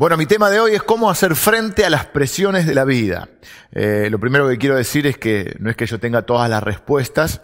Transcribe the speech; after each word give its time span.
Bueno, 0.00 0.16
mi 0.16 0.24
tema 0.24 0.48
de 0.48 0.58
hoy 0.58 0.72
es 0.72 0.82
cómo 0.82 1.10
hacer 1.10 1.36
frente 1.36 1.84
a 1.84 1.90
las 1.90 2.06
presiones 2.06 2.66
de 2.66 2.74
la 2.74 2.86
vida. 2.86 3.28
Eh, 3.70 4.08
lo 4.10 4.18
primero 4.18 4.48
que 4.48 4.56
quiero 4.56 4.76
decir 4.76 5.06
es 5.06 5.18
que 5.18 5.54
no 5.58 5.68
es 5.68 5.76
que 5.76 5.84
yo 5.84 6.00
tenga 6.00 6.22
todas 6.22 6.48
las 6.48 6.62
respuestas, 6.62 7.42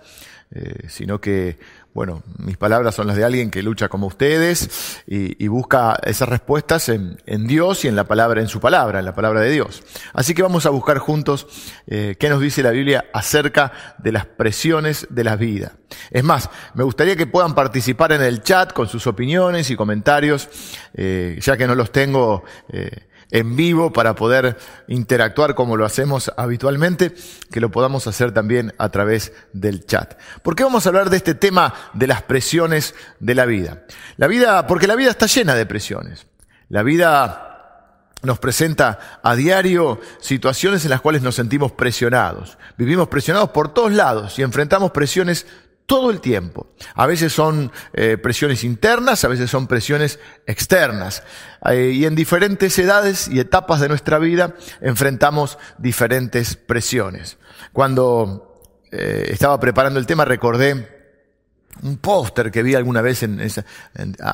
eh, 0.53 0.87
sino 0.89 1.21
que 1.21 1.59
bueno, 1.97 2.23
mis 2.37 2.59
palabras 2.59 2.95
son 2.95 3.07
las 3.07 3.17
de 3.17 3.25
alguien 3.25 3.51
que 3.51 3.63
lucha 3.63 3.89
como 3.89 4.07
ustedes 4.07 5.03
y, 5.07 5.49
busca 5.49 5.99
esas 6.03 6.29
respuestas 6.29 6.91
en, 6.91 7.47
Dios 7.47 7.87
y 7.87 7.89
en 7.89 7.97
la 7.97 8.05
palabra, 8.05 8.43
en 8.43 8.49
su 8.49 8.61
palabra, 8.61 8.99
en 8.99 9.07
la 9.07 9.15
palabra 9.15 9.41
de 9.41 9.51
Dios. 9.51 9.83
Así 10.13 10.35
que 10.35 10.43
vamos 10.43 10.67
a 10.67 10.71
buscar 10.71 10.99
juntos 10.99 11.47
eh, 11.87 12.15
qué 12.21 12.29
nos 12.29 12.43
dice 12.43 12.63
la 12.63 12.71
Biblia 12.73 13.07
acerca 13.15 13.73
de 13.97 14.13
las 14.13 14.27
presiones 14.27 15.07
de 15.09 15.25
la 15.25 15.37
vida. 15.37 15.73
Es 16.11 16.23
más, 16.23 16.51
me 16.75 16.85
gustaría 16.85 17.17
que 17.17 17.27
puedan 17.27 17.55
participar 17.55 18.13
en 18.13 18.21
el 18.21 18.43
chat 18.43 18.75
con 18.75 18.89
sus 18.89 19.07
opiniones 19.07 19.71
y 19.71 19.77
comentarios, 19.77 20.51
eh, 20.93 21.39
ya 21.41 21.57
que 21.57 21.67
no 21.67 21.75
los 21.75 21.93
tengo. 21.93 22.45
Eh, 22.69 23.06
en 23.31 23.57
vivo 23.57 23.93
para 23.93 24.15
poder 24.15 24.57
interactuar 24.89 25.55
como 25.55 25.77
lo 25.77 25.85
hacemos 25.85 26.33
habitualmente, 26.37 27.15
que 27.51 27.61
lo 27.61 27.71
podamos 27.71 28.07
hacer 28.07 28.33
también 28.33 28.75
a 28.79 28.89
través 28.91 29.33
del 29.53 29.87
chat. 29.87 30.15
¿Por 30.43 30.55
qué 30.55 30.65
vamos 30.65 30.87
a 30.87 30.91
hablar 30.91 31.11
de 31.11 31.17
este 31.17 31.35
tema 31.35 31.75
de 31.93 32.07
las 32.07 32.23
presiones 32.23 32.95
de 33.21 33.35
la 33.35 33.47
vida? 33.47 33.85
La 34.17 34.27
vida, 34.27 34.67
porque 34.67 34.87
la 34.87 34.97
vida 34.97 35.11
está 35.11 35.27
llena 35.27 35.55
de 35.55 35.67
presiones. 35.67 36.27
La 36.69 36.83
vida 36.83 37.47
nos 38.23 38.39
presenta 38.39 39.21
a 39.23 39.37
diario 39.37 40.01
situaciones 40.21 40.85
en 40.85 40.91
las 40.91 41.01
cuales 41.01 41.23
nos 41.23 41.35
sentimos 41.35 41.73
presionados. 41.73 42.59
Vivimos 42.77 43.09
presionados 43.09 43.51
por 43.51 43.73
todos 43.73 43.93
lados 43.93 44.39
y 44.39 44.43
enfrentamos 44.43 44.91
presiones 44.91 45.47
todo 45.87 46.11
el 46.11 46.21
tiempo. 46.21 46.67
A 46.95 47.07
veces 47.07 47.33
son 47.33 47.73
eh, 47.93 48.19
presiones 48.19 48.65
internas, 48.65 49.25
a 49.25 49.29
veces 49.29 49.51
son 49.51 49.67
presiones 49.67 50.19
externas. 50.47 51.23
Eh, 51.71 51.93
y 51.95 52.05
en 52.05 52.15
diferentes 52.15 52.79
edades 52.79 53.29
y 53.29 53.41
etapas 53.41 53.81
de 53.81 53.89
nuestra 53.89 54.19
vida 54.19 54.55
enfrentamos 54.81 55.59
diferentes 55.79 56.57
presiones. 56.57 57.39
Cuando 57.73 58.61
eh, 58.91 59.29
estaba 59.31 59.59
preparando 59.61 59.99
el 59.99 60.07
tema 60.07 60.25
recordé 60.25 60.96
un 61.83 61.99
póster 61.99 62.51
que 62.51 62.63
vi 62.63 62.75
alguna 62.75 63.03
vez 63.03 63.23
en, 63.23 63.41
esa, 63.41 63.65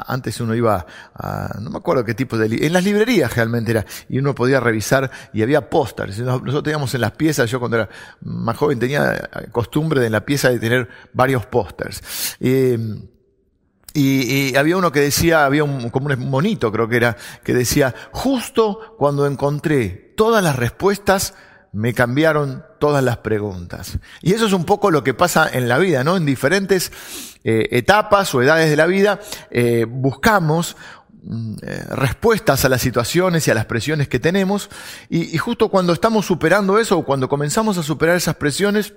antes 0.07 0.41
uno 0.41 0.55
iba 0.55 0.87
a, 1.15 1.59
no 1.61 1.71
me 1.71 1.79
acuerdo 1.79 2.05
qué 2.05 2.15
tipo 2.15 2.39
de, 2.39 2.67
en 2.67 2.73
las 2.73 2.85
librerías 2.85 3.35
realmente 3.35 3.73
era, 3.73 3.87
y 4.09 4.19
uno 4.19 4.35
podía 4.35 4.61
revisar 4.61 5.11
y 5.33 5.43
había 5.43 5.69
pósters. 5.69 6.19
Nosotros 6.19 6.63
teníamos 6.63 6.95
en 6.95 7.01
las 7.01 7.13
piezas, 7.13 7.51
yo 7.51 7.59
cuando 7.59 7.79
era 7.79 7.89
más 8.21 8.57
joven 8.57 8.79
tenía 8.79 9.31
costumbre 9.51 10.01
de 10.01 10.07
en 10.07 10.13
la 10.13 10.25
pieza 10.25 10.51
de 10.51 10.59
tener 10.59 10.89
varios 11.13 11.47
pósters. 11.47 12.37
y, 12.41 12.77
y, 13.95 14.57
había 14.57 14.77
uno 14.77 14.93
que 14.93 15.01
decía, 15.01 15.45
había 15.45 15.65
un, 15.65 15.91
como 15.91 16.09
un 16.09 16.31
monito 16.31 16.71
creo 16.71 16.89
que 16.89 16.97
era, 16.97 17.17
que 17.43 17.55
decía, 17.55 17.95
justo 18.13 18.95
cuando 18.99 19.27
encontré 19.27 20.13
todas 20.17 20.45
las 20.45 20.57
respuestas, 20.57 21.35
me 21.73 21.95
cambiaron 21.95 22.65
todas 22.79 23.03
las 23.03 23.19
preguntas. 23.19 23.99
Y 24.21 24.35
eso 24.35 24.47
es 24.47 24.53
un 24.53 24.65
poco 24.65 24.91
lo 24.91 25.03
que 25.03 25.15
pasa 25.15 25.49
en 25.51 25.69
la 25.69 25.79
vida, 25.79 26.05
¿no? 26.05 26.17
En 26.17 26.27
diferentes 26.27 26.93
eh, 27.45 27.69
etapas 27.73 28.35
o 28.35 28.43
edades 28.43 28.71
de 28.71 28.77
la 28.77 28.87
vida 28.87 29.21
eh, 29.51 29.87
buscamos 29.89 30.77
mm, 31.23 31.55
eh, 31.63 31.85
respuestas 31.91 32.65
a 32.65 32.69
las 32.69 32.83
situaciones 32.83 33.49
y 33.49 33.51
a 33.51 33.55
las 33.55 33.65
presiones 33.65 34.09
que 34.09 34.21
tenemos 34.21 34.71
y, 35.09 35.35
y 35.35 35.39
justo 35.39 35.71
cuando 35.71 35.93
estamos 35.93 36.27
superando 36.27 36.79
eso 36.79 36.99
o 36.99 37.05
cuando 37.05 37.29
comenzamos 37.29 37.79
a 37.79 37.83
superar 37.83 38.17
esas 38.17 38.37
presiones, 38.37 38.93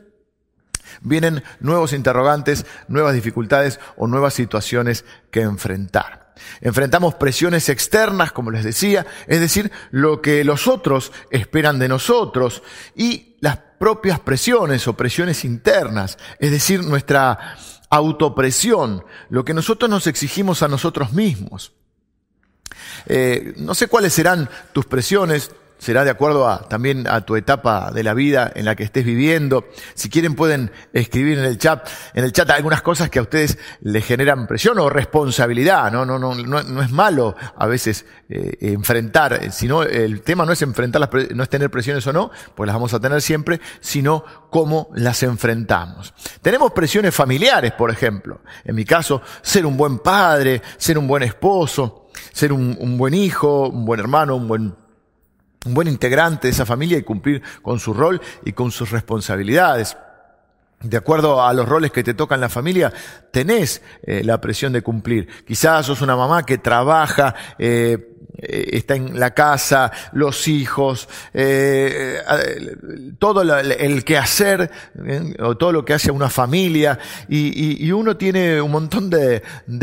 vienen 1.01 1.43
nuevos 1.59 1.93
interrogantes, 1.93 2.65
nuevas 2.87 3.13
dificultades 3.13 3.79
o 3.95 4.07
nuevas 4.07 4.33
situaciones 4.33 5.05
que 5.31 5.41
enfrentar. 5.41 6.24
Enfrentamos 6.61 7.15
presiones 7.15 7.69
externas, 7.69 8.31
como 8.31 8.51
les 8.51 8.63
decía, 8.63 9.05
es 9.27 9.39
decir, 9.39 9.71
lo 9.91 10.21
que 10.21 10.43
los 10.43 10.67
otros 10.67 11.11
esperan 11.31 11.79
de 11.79 11.87
nosotros 11.87 12.61
y 12.95 13.37
las 13.39 13.57
propias 13.57 14.19
presiones 14.19 14.87
o 14.87 14.93
presiones 14.93 15.45
internas, 15.45 16.17
es 16.39 16.51
decir, 16.51 16.83
nuestra 16.83 17.57
autopresión, 17.89 19.05
lo 19.29 19.45
que 19.45 19.53
nosotros 19.53 19.89
nos 19.89 20.07
exigimos 20.07 20.63
a 20.63 20.67
nosotros 20.67 21.13
mismos. 21.13 21.73
Eh, 23.05 23.53
no 23.57 23.75
sé 23.75 23.87
cuáles 23.87 24.13
serán 24.13 24.49
tus 24.73 24.85
presiones, 24.85 25.51
será 25.77 26.03
de 26.03 26.09
acuerdo 26.09 26.47
a, 26.47 26.67
también 26.67 27.07
a 27.07 27.21
tu 27.21 27.35
etapa 27.35 27.91
de 27.91 28.03
la 28.03 28.13
vida 28.13 28.51
en 28.55 28.65
la 28.65 28.75
que 28.75 28.83
estés 28.83 29.05
viviendo. 29.05 29.65
Si 29.93 30.09
quieren 30.09 30.35
pueden 30.35 30.71
escribir 30.93 31.37
en 31.37 31.45
el 31.45 31.57
chat, 31.57 31.87
en 32.13 32.23
el 32.23 32.31
chat 32.31 32.49
algunas 32.49 32.81
cosas 32.81 33.09
que 33.09 33.19
a 33.19 33.21
ustedes 33.21 33.57
les 33.81 34.05
generan 34.05 34.47
presión 34.47 34.79
o 34.79 34.89
responsabilidad. 34.89 35.91
No, 35.91 36.05
no, 36.05 36.17
no, 36.19 36.35
no, 36.35 36.81
es 36.81 36.91
malo 36.91 37.35
a 37.57 37.67
veces 37.67 38.05
eh, 38.29 38.57
enfrentar, 38.61 39.51
sino 39.51 39.83
el 39.83 40.21
tema 40.21 40.45
no 40.45 40.51
es 40.53 40.61
enfrentar 40.61 41.01
las, 41.01 41.09
no 41.35 41.43
es 41.43 41.49
tener 41.49 41.69
presiones 41.69 42.05
o 42.07 42.13
no, 42.13 42.31
pues 42.55 42.67
las 42.67 42.75
vamos 42.75 42.93
a 42.93 42.99
tener 42.99 43.21
siempre, 43.21 43.59
sino 43.79 44.23
cómo 44.49 44.89
las 44.95 45.21
enfrentamos. 45.23 46.13
Tenemos 46.41 46.71
presiones 46.71 47.13
familiares, 47.13 47.73
por 47.73 47.91
ejemplo. 47.91 48.41
En 48.63 48.75
mi 48.75 48.85
caso, 48.85 49.21
ser 49.41 49.65
un 49.65 49.77
buen 49.77 49.99
padre, 49.99 50.61
ser 50.77 50.97
un 50.97 51.07
buen 51.07 51.23
esposo, 51.23 52.07
ser 52.31 52.53
un, 52.53 52.75
un 52.79 52.97
buen 52.97 53.13
hijo, 53.13 53.67
un 53.67 53.85
buen 53.85 53.99
hermano, 53.99 54.35
un 54.35 54.47
buen 54.47 54.84
un 55.65 55.73
buen 55.73 55.87
integrante 55.87 56.47
de 56.47 56.51
esa 56.53 56.65
familia 56.65 56.97
y 56.97 57.03
cumplir 57.03 57.41
con 57.61 57.79
su 57.79 57.93
rol 57.93 58.21
y 58.45 58.53
con 58.53 58.71
sus 58.71 58.91
responsabilidades. 58.91 59.97
De 60.81 60.97
acuerdo 60.97 61.43
a 61.43 61.51
los 61.53 61.67
roles 61.67 61.91
que 61.91 62.03
te 62.03 62.13
tocan 62.13 62.37
en 62.37 62.41
la 62.41 62.49
familia, 62.49 62.93
tenés 63.31 63.81
eh, 64.03 64.23
la 64.23 64.39
presión 64.39 64.71
de 64.73 64.83
cumplir. 64.83 65.27
Quizás 65.45 65.85
sos 65.85 66.01
una 66.01 66.15
mamá 66.15 66.45
que 66.45 66.57
trabaja, 66.59 67.33
eh, 67.57 68.14
está 68.37 68.95
en 68.95 69.19
la 69.19 69.33
casa, 69.33 69.91
los 70.13 70.47
hijos, 70.47 71.07
eh, 71.33 72.19
eh 72.29 72.77
todo 73.19 73.41
el 73.41 74.03
quehacer, 74.03 74.69
o 75.39 75.55
todo 75.57 75.71
lo 75.71 75.85
que 75.85 75.93
hace 75.93 76.11
una 76.11 76.29
familia, 76.29 76.99
y, 77.27 77.91
uno 77.91 78.17
tiene 78.17 78.61
un 78.61 78.71
montón 78.71 79.09
de, 79.09 79.41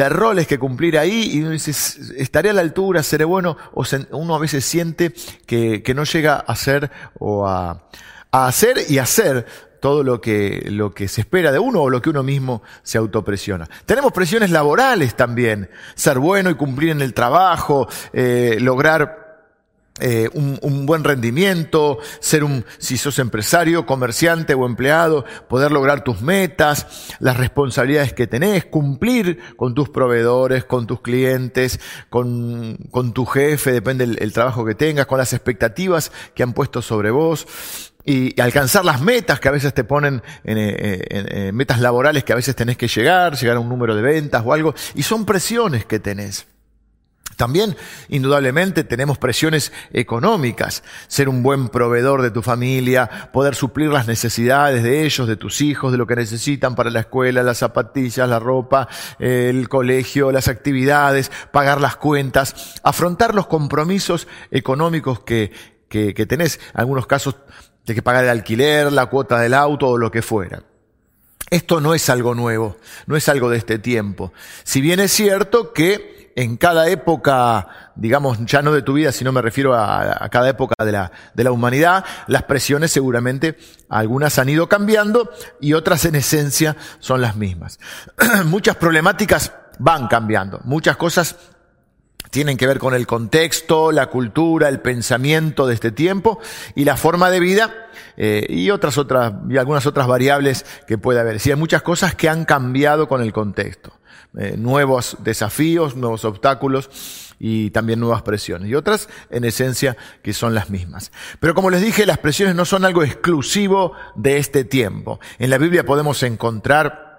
roles 0.08 0.46
que 0.46 0.58
cumplir 0.58 0.98
ahí, 0.98 1.30
y 1.34 1.40
uno 1.40 1.50
dice, 1.50 1.72
estaré 2.16 2.50
a 2.50 2.52
la 2.52 2.60
altura, 2.60 3.02
seré 3.02 3.24
bueno, 3.24 3.56
o 3.74 3.84
uno 4.10 4.34
a 4.34 4.38
veces 4.38 4.64
siente 4.64 5.12
que, 5.46 5.82
no 5.92 6.04
llega 6.04 6.36
a 6.36 6.52
hacer 6.52 6.90
o 7.18 7.46
a, 7.46 7.86
a 8.30 8.46
hacer 8.46 8.78
y 8.88 8.96
hacer 8.96 9.46
todo 9.82 10.04
lo 10.04 10.20
que, 10.20 10.68
lo 10.70 10.94
que 10.94 11.08
se 11.08 11.22
espera 11.22 11.50
de 11.50 11.58
uno 11.58 11.82
o 11.82 11.90
lo 11.90 12.00
que 12.00 12.08
uno 12.08 12.22
mismo 12.22 12.62
se 12.84 12.98
autopresiona. 12.98 13.68
Tenemos 13.84 14.12
presiones 14.12 14.50
laborales 14.50 15.16
también, 15.16 15.68
ser 15.96 16.20
bueno 16.20 16.50
y 16.50 16.54
cumplir 16.54 16.90
en 16.90 17.02
el 17.02 17.12
trabajo, 17.12 17.88
eh, 18.12 18.58
lograr 18.60 19.22
eh, 20.00 20.30
un, 20.34 20.56
un, 20.62 20.86
buen 20.86 21.02
rendimiento, 21.02 21.98
ser 22.20 22.44
un, 22.44 22.64
si 22.78 22.96
sos 22.96 23.18
empresario, 23.18 23.84
comerciante 23.84 24.54
o 24.54 24.66
empleado, 24.66 25.24
poder 25.48 25.72
lograr 25.72 26.04
tus 26.04 26.22
metas, 26.22 27.16
las 27.18 27.36
responsabilidades 27.36 28.12
que 28.12 28.28
tenés, 28.28 28.64
cumplir 28.64 29.38
con 29.56 29.74
tus 29.74 29.90
proveedores, 29.90 30.64
con 30.64 30.86
tus 30.86 31.00
clientes, 31.00 31.80
con, 32.08 32.78
con 32.92 33.12
tu 33.12 33.26
jefe, 33.26 33.72
depende 33.72 34.06
del 34.06 34.32
trabajo 34.32 34.64
que 34.64 34.76
tengas, 34.76 35.06
con 35.06 35.18
las 35.18 35.32
expectativas 35.32 36.12
que 36.34 36.44
han 36.44 36.52
puesto 36.52 36.82
sobre 36.82 37.10
vos 37.10 37.91
y, 38.04 38.40
alcanzar 38.40 38.84
las 38.84 39.00
metas 39.00 39.40
que 39.40 39.48
a 39.48 39.52
veces 39.52 39.74
te 39.74 39.84
ponen, 39.84 40.22
en, 40.44 40.58
eh, 40.58 41.04
en, 41.10 41.54
metas 41.54 41.80
laborales 41.80 42.24
que 42.24 42.32
a 42.32 42.36
veces 42.36 42.56
tenés 42.56 42.76
que 42.76 42.88
llegar, 42.88 43.36
llegar 43.36 43.56
a 43.56 43.60
un 43.60 43.68
número 43.68 43.94
de 43.94 44.02
ventas 44.02 44.42
o 44.44 44.52
algo, 44.52 44.74
y 44.94 45.02
son 45.02 45.24
presiones 45.24 45.84
que 45.84 45.98
tenés. 45.98 46.46
También, 47.36 47.76
indudablemente, 48.08 48.84
tenemos 48.84 49.18
presiones 49.18 49.72
económicas, 49.92 50.84
ser 51.08 51.28
un 51.28 51.42
buen 51.42 51.70
proveedor 51.70 52.22
de 52.22 52.30
tu 52.30 52.42
familia, 52.42 53.30
poder 53.32 53.54
suplir 53.54 53.90
las 53.90 54.06
necesidades 54.06 54.82
de 54.82 55.04
ellos, 55.04 55.26
de 55.26 55.36
tus 55.36 55.60
hijos, 55.60 55.92
de 55.92 55.98
lo 55.98 56.06
que 56.06 56.14
necesitan 56.14 56.74
para 56.74 56.90
la 56.90 57.00
escuela, 57.00 57.42
las 57.42 57.58
zapatillas, 57.58 58.28
la 58.28 58.38
ropa, 58.38 58.88
el 59.18 59.68
colegio, 59.68 60.30
las 60.30 60.48
actividades, 60.48 61.32
pagar 61.50 61.80
las 61.80 61.96
cuentas, 61.96 62.74
afrontar 62.82 63.34
los 63.34 63.46
compromisos 63.46 64.28
económicos 64.50 65.20
que, 65.20 65.52
que, 65.88 66.14
que 66.14 66.26
tenés. 66.26 66.60
En 66.74 66.80
algunos 66.80 67.06
casos 67.06 67.36
de 67.84 67.94
que 67.94 68.02
pagar 68.02 68.24
el 68.24 68.30
alquiler, 68.30 68.92
la 68.92 69.06
cuota 69.06 69.38
del 69.38 69.54
auto 69.54 69.88
o 69.88 69.98
lo 69.98 70.10
que 70.10 70.22
fuera. 70.22 70.62
Esto 71.50 71.80
no 71.80 71.94
es 71.94 72.08
algo 72.08 72.34
nuevo, 72.34 72.76
no 73.06 73.16
es 73.16 73.28
algo 73.28 73.50
de 73.50 73.58
este 73.58 73.78
tiempo. 73.78 74.32
Si 74.64 74.80
bien 74.80 75.00
es 75.00 75.12
cierto 75.12 75.72
que 75.72 76.32
en 76.34 76.56
cada 76.56 76.88
época, 76.88 77.92
digamos, 77.94 78.38
ya 78.46 78.62
no 78.62 78.72
de 78.72 78.80
tu 78.80 78.94
vida, 78.94 79.12
sino 79.12 79.32
me 79.32 79.42
refiero 79.42 79.74
a, 79.74 80.28
cada 80.30 80.48
época 80.48 80.82
de 80.82 80.92
la, 80.92 81.12
de 81.34 81.44
la 81.44 81.52
humanidad, 81.52 82.04
las 82.26 82.44
presiones 82.44 82.90
seguramente 82.90 83.58
algunas 83.90 84.38
han 84.38 84.48
ido 84.48 84.68
cambiando 84.68 85.30
y 85.60 85.74
otras 85.74 86.06
en 86.06 86.14
esencia 86.14 86.76
son 87.00 87.20
las 87.20 87.36
mismas. 87.36 87.78
Muchas 88.46 88.76
problemáticas 88.76 89.52
van 89.78 90.06
cambiando, 90.06 90.60
muchas 90.64 90.96
cosas 90.96 91.36
tienen 92.32 92.56
que 92.56 92.66
ver 92.66 92.78
con 92.78 92.94
el 92.94 93.06
contexto, 93.06 93.92
la 93.92 94.06
cultura, 94.06 94.70
el 94.70 94.80
pensamiento 94.80 95.66
de 95.66 95.74
este 95.74 95.92
tiempo 95.92 96.40
y 96.74 96.86
la 96.86 96.96
forma 96.96 97.30
de 97.30 97.40
vida 97.40 97.90
eh, 98.16 98.46
y 98.48 98.70
otras 98.70 98.96
otras 98.96 99.34
y 99.50 99.58
algunas 99.58 99.84
otras 99.84 100.06
variables 100.06 100.64
que 100.86 100.96
puede 100.96 101.20
haber. 101.20 101.40
Sí, 101.40 101.50
hay 101.50 101.56
muchas 101.56 101.82
cosas 101.82 102.14
que 102.14 102.30
han 102.30 102.46
cambiado 102.46 103.06
con 103.06 103.20
el 103.20 103.34
contexto, 103.34 103.92
eh, 104.38 104.56
nuevos 104.56 105.18
desafíos, 105.20 105.94
nuevos 105.94 106.24
obstáculos 106.24 106.88
y 107.38 107.70
también 107.70 108.00
nuevas 108.00 108.22
presiones 108.22 108.70
y 108.70 108.74
otras 108.76 109.10
en 109.28 109.44
esencia 109.44 109.98
que 110.22 110.32
son 110.32 110.54
las 110.54 110.70
mismas. 110.70 111.12
Pero 111.38 111.54
como 111.54 111.68
les 111.68 111.82
dije, 111.82 112.06
las 112.06 112.16
presiones 112.16 112.54
no 112.54 112.64
son 112.64 112.86
algo 112.86 113.02
exclusivo 113.02 113.92
de 114.16 114.38
este 114.38 114.64
tiempo. 114.64 115.20
En 115.38 115.50
la 115.50 115.58
Biblia 115.58 115.84
podemos 115.84 116.22
encontrar 116.22 117.12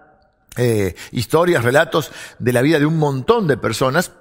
eh, 0.57 0.95
historias, 1.11 1.63
relatos 1.63 2.11
de 2.39 2.51
la 2.51 2.63
vida 2.63 2.79
de 2.79 2.87
un 2.87 2.97
montón 2.97 3.47
de 3.47 3.57
personas 3.57 4.11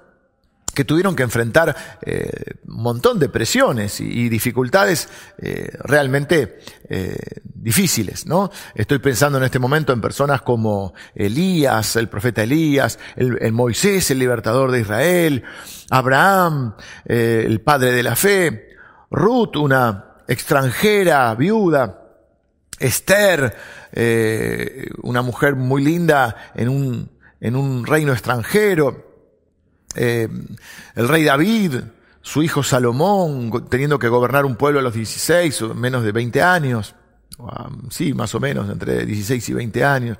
que 0.73 0.85
tuvieron 0.85 1.15
que 1.15 1.23
enfrentar 1.23 1.75
eh, 2.01 2.55
un 2.67 2.81
montón 2.81 3.19
de 3.19 3.29
presiones 3.29 3.99
y, 3.99 4.29
dificultades 4.29 5.09
eh, 5.37 5.69
realmente 5.83 6.59
eh, 6.89 7.15
difíciles, 7.43 8.25
¿no? 8.25 8.51
Estoy 8.73 8.99
pensando 8.99 9.37
en 9.37 9.43
este 9.43 9.59
momento 9.59 9.93
en 9.93 10.01
personas 10.01 10.41
como 10.41 10.93
Elías, 11.13 11.95
el 11.95 12.09
profeta 12.09 12.43
Elías, 12.43 12.97
el, 13.15 13.51
Moisés, 13.51 14.09
el 14.11 14.19
libertador 14.19 14.71
de 14.71 14.81
Israel, 14.81 15.43
Abraham, 15.89 16.75
el 17.05 17.61
padre 17.61 17.91
de 17.91 18.03
la 18.03 18.15
fe, 18.15 18.69
Ruth, 19.11 19.55
una 19.57 20.23
extranjera, 20.27 21.33
viuda, 21.35 22.01
Esther, 22.79 23.55
una 25.03 25.21
mujer 25.21 25.55
muy 25.55 25.83
linda 25.83 26.51
en 26.55 26.69
un, 26.69 27.11
en 27.39 27.55
un 27.55 27.85
reino 27.85 28.11
extranjero, 28.11 29.12
eh, 29.95 30.27
el 30.95 31.07
rey 31.07 31.23
David, 31.23 31.75
su 32.21 32.43
hijo 32.43 32.63
Salomón, 32.63 33.67
teniendo 33.69 33.99
que 33.99 34.07
gobernar 34.07 34.45
un 34.45 34.55
pueblo 34.55 34.79
a 34.79 34.83
los 34.83 34.93
16 34.93 35.61
o 35.63 35.73
menos 35.73 36.03
de 36.03 36.11
20 36.11 36.41
años, 36.41 36.95
sí, 37.89 38.13
más 38.13 38.33
o 38.35 38.39
menos, 38.39 38.69
entre 38.69 39.05
16 39.05 39.49
y 39.49 39.53
20 39.53 39.83
años 39.83 40.17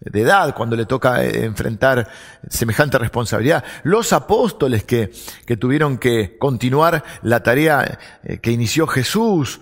de 0.00 0.20
edad, 0.20 0.54
cuando 0.54 0.76
le 0.76 0.86
toca 0.86 1.24
eh, 1.24 1.44
enfrentar 1.44 2.08
semejante 2.48 2.98
responsabilidad. 2.98 3.64
Los 3.82 4.12
apóstoles 4.12 4.84
que, 4.84 5.12
que 5.46 5.56
tuvieron 5.56 5.98
que 5.98 6.36
continuar 6.38 7.04
la 7.22 7.42
tarea 7.42 7.98
eh, 8.22 8.38
que 8.38 8.50
inició 8.52 8.86
Jesús, 8.86 9.60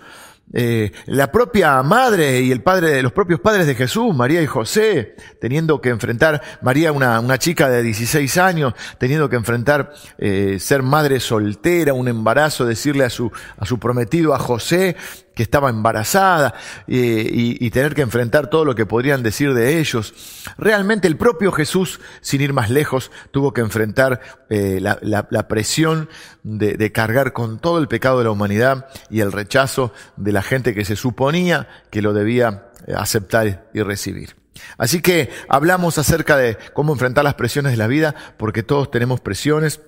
eh, 0.51 0.91
la 1.07 1.31
propia 1.31 1.81
madre 1.81 2.41
y 2.41 2.51
el 2.51 2.61
padre 2.61 3.01
los 3.01 3.11
propios 3.11 3.39
padres 3.39 3.65
de 3.65 3.73
Jesús, 3.73 4.13
María 4.15 4.41
y 4.41 4.45
José, 4.45 5.15
teniendo 5.39 5.81
que 5.81 5.89
enfrentar, 5.89 6.41
María 6.61 6.91
una, 6.91 7.19
una 7.19 7.39
chica 7.39 7.69
de 7.69 7.81
16 7.81 8.37
años, 8.37 8.73
teniendo 8.99 9.29
que 9.29 9.35
enfrentar 9.35 9.93
eh, 10.17 10.57
ser 10.59 10.83
madre 10.83 11.19
soltera, 11.19 11.93
un 11.93 12.07
embarazo, 12.07 12.65
decirle 12.65 13.03
a 13.03 13.09
su, 13.09 13.31
a 13.57 13.65
su 13.65 13.79
prometido, 13.79 14.35
a 14.35 14.39
José, 14.39 14.95
que 15.35 15.43
estaba 15.43 15.69
embarazada 15.69 16.53
eh, 16.87 17.27
y, 17.31 17.69
tener 17.71 17.95
que 17.95 18.01
enfrentar 18.01 18.49
todo 18.49 18.65
lo 18.65 18.75
que 18.75 18.85
podrían 18.85 19.23
decir 19.23 19.53
de 19.53 19.79
ellos. 19.79 20.13
Realmente 20.57 21.07
el 21.07 21.17
propio 21.17 21.51
Jesús, 21.51 21.99
sin 22.21 22.41
ir 22.41 22.53
más 22.53 22.69
lejos, 22.69 23.11
tuvo 23.31 23.53
que 23.53 23.61
enfrentar 23.61 24.21
eh, 24.49 24.79
la, 24.79 25.47
presión 25.47 26.09
de, 26.43 26.73
de, 26.73 26.91
cargar 26.91 27.33
con 27.33 27.59
todo 27.59 27.79
el 27.79 27.87
pecado 27.87 28.19
de 28.19 28.25
la 28.25 28.31
humanidad 28.31 28.87
y 29.09 29.21
el 29.21 29.31
rechazo 29.31 29.91
de 30.17 30.31
la 30.31 30.43
gente 30.43 30.75
que 30.75 30.85
se 30.85 30.95
suponía 30.95 31.67
que 31.89 32.01
lo 32.01 32.13
debía 32.13 32.69
eh, 32.87 32.93
aceptar 32.95 33.69
y 33.73 33.81
recibir. 33.81 34.35
Así 34.77 35.01
que 35.01 35.29
hablamos 35.47 35.97
acerca 35.97 36.37
de 36.37 36.57
cómo 36.73 36.93
enfrentar 36.93 37.23
las 37.23 37.33
presiones 37.33 37.71
de 37.71 37.77
la 37.77 37.87
vida, 37.87 38.13
porque 38.37 38.63
todos 38.63 38.91
tenemos 38.91 39.19
presiones 39.19 39.81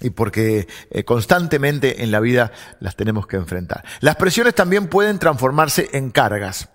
y 0.00 0.10
porque 0.10 0.68
eh, 0.90 1.04
constantemente 1.04 2.02
en 2.02 2.10
la 2.10 2.20
vida 2.20 2.52
las 2.80 2.96
tenemos 2.96 3.26
que 3.26 3.36
enfrentar. 3.36 3.84
Las 4.00 4.16
presiones 4.16 4.54
también 4.54 4.88
pueden 4.88 5.18
transformarse 5.18 5.88
en 5.92 6.10
cargas. 6.10 6.68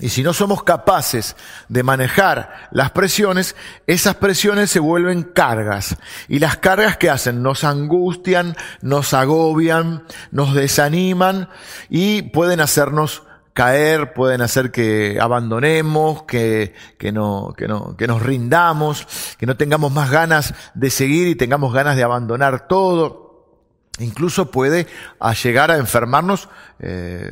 Y 0.00 0.08
si 0.08 0.24
no 0.24 0.32
somos 0.32 0.64
capaces 0.64 1.36
de 1.68 1.84
manejar 1.84 2.68
las 2.72 2.90
presiones, 2.90 3.54
esas 3.86 4.16
presiones 4.16 4.70
se 4.70 4.80
vuelven 4.80 5.22
cargas. 5.22 5.96
Y 6.26 6.40
las 6.40 6.56
cargas 6.56 6.96
que 6.96 7.10
hacen 7.10 7.42
nos 7.42 7.62
angustian, 7.62 8.56
nos 8.82 9.14
agobian, 9.14 10.02
nos 10.32 10.52
desaniman 10.52 11.48
y 11.88 12.22
pueden 12.22 12.60
hacernos 12.60 13.22
caer, 13.54 14.12
pueden 14.12 14.42
hacer 14.42 14.72
que 14.72 15.18
abandonemos, 15.20 16.24
que, 16.24 16.74
que, 16.98 17.12
no, 17.12 17.54
que, 17.56 17.68
no, 17.68 17.96
que 17.96 18.08
nos 18.08 18.20
rindamos, 18.20 19.06
que 19.38 19.46
no 19.46 19.56
tengamos 19.56 19.92
más 19.92 20.10
ganas 20.10 20.54
de 20.74 20.90
seguir 20.90 21.28
y 21.28 21.36
tengamos 21.36 21.72
ganas 21.72 21.96
de 21.96 22.02
abandonar 22.02 22.66
todo. 22.66 23.22
Incluso 24.00 24.50
puede 24.50 24.88
llegar 25.44 25.70
a 25.70 25.76
enfermarnos 25.76 26.48
eh, 26.80 27.30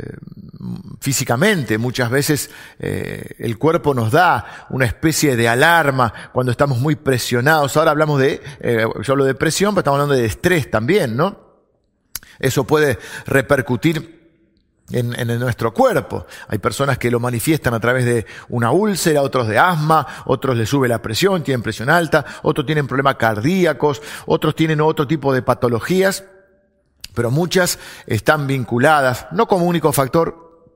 físicamente. 1.01 1.77
Muchas 1.77 2.09
veces 2.09 2.51
eh, 2.79 3.35
el 3.41 3.59
cuerpo 3.59 3.93
nos 3.93 4.13
da 4.13 4.67
una 4.71 4.85
especie 4.85 5.35
de 5.35 5.49
alarma 5.49 6.31
cuando 6.33 6.53
estamos 6.53 6.79
muy 6.79 6.95
presionados. 6.95 7.77
Ahora 7.77 7.91
hablamos 7.91 8.21
de, 8.21 8.41
eh, 8.61 8.87
yo 9.03 9.13
hablo 9.13 9.25
de 9.25 9.35
presión, 9.35 9.75
pero 9.75 9.81
estamos 9.81 10.01
hablando 10.01 10.15
de 10.15 10.27
estrés 10.27 10.71
también, 10.71 11.17
¿no? 11.17 11.41
Eso 12.39 12.65
puede 12.65 12.97
repercutir 13.27 14.22
en, 14.93 15.41
nuestro 15.41 15.73
cuerpo. 15.73 16.27
Hay 16.49 16.59
personas 16.59 16.99
que 16.99 17.11
lo 17.11 17.19
manifiestan 17.19 17.75
a 17.75 17.81
través 17.81 18.05
de 18.05 18.27
una 18.49 18.71
úlcera, 18.71 19.23
otros 19.23 19.49
de 19.49 19.59
asma, 19.59 20.07
otros 20.27 20.57
les 20.57 20.69
sube 20.69 20.89
la 20.89 21.01
presión, 21.01 21.43
tienen 21.43 21.63
presión 21.63 21.91
alta, 21.91 22.25
otros 22.43 22.67
tienen 22.67 22.87
problemas 22.87 23.17
cardíacos, 23.17 24.03
otros 24.27 24.55
tienen 24.55 24.81
otro 24.81 25.07
tipo 25.07 25.33
de 25.33 25.43
patologías, 25.43 26.25
pero 27.15 27.31
muchas 27.31 27.79
están 28.07 28.47
vinculadas, 28.47 29.27
no 29.33 29.47
como 29.47 29.67
único 29.67 29.93
factor, 29.93 30.69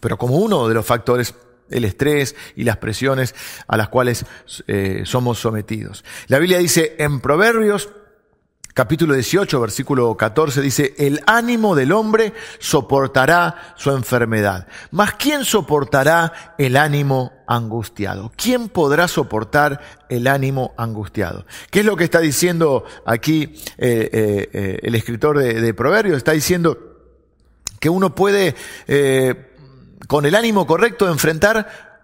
pero 0.00 0.16
como 0.16 0.36
uno 0.36 0.68
de 0.68 0.74
los 0.74 0.86
factores 0.86 1.34
el 1.70 1.84
estrés 1.84 2.34
y 2.56 2.64
las 2.64 2.78
presiones 2.78 3.34
a 3.68 3.76
las 3.76 3.88
cuales 3.88 4.26
eh, 4.66 5.02
somos 5.04 5.38
sometidos. 5.38 6.04
La 6.26 6.38
Biblia 6.38 6.58
dice 6.58 6.96
en 6.98 7.20
Proverbios 7.20 7.88
capítulo 8.74 9.14
18, 9.14 9.60
versículo 9.60 10.16
14 10.16 10.60
dice, 10.60 10.94
el 10.98 11.20
ánimo 11.26 11.74
del 11.74 11.92
hombre 11.92 12.32
soportará 12.58 13.74
su 13.76 13.90
enfermedad. 13.90 14.66
Mas 14.90 15.14
¿quién 15.14 15.44
soportará 15.44 16.54
el 16.58 16.76
ánimo 16.76 17.32
angustiado? 17.46 18.32
¿Quién 18.36 18.68
podrá 18.68 19.08
soportar 19.08 19.80
el 20.08 20.26
ánimo 20.26 20.74
angustiado? 20.76 21.46
¿Qué 21.70 21.80
es 21.80 21.86
lo 21.86 21.96
que 21.96 22.04
está 22.04 22.20
diciendo 22.20 22.84
aquí 23.04 23.54
eh, 23.78 24.08
eh, 24.12 24.48
eh, 24.52 24.78
el 24.82 24.94
escritor 24.94 25.38
de, 25.38 25.74
Proverbios? 25.74 26.16
Está 26.16 26.32
diciendo 26.32 26.78
que 27.78 27.88
uno 27.88 28.14
puede, 28.14 28.54
con 30.06 30.26
el 30.26 30.34
ánimo 30.34 30.66
correcto, 30.66 31.08
enfrentar 31.08 32.02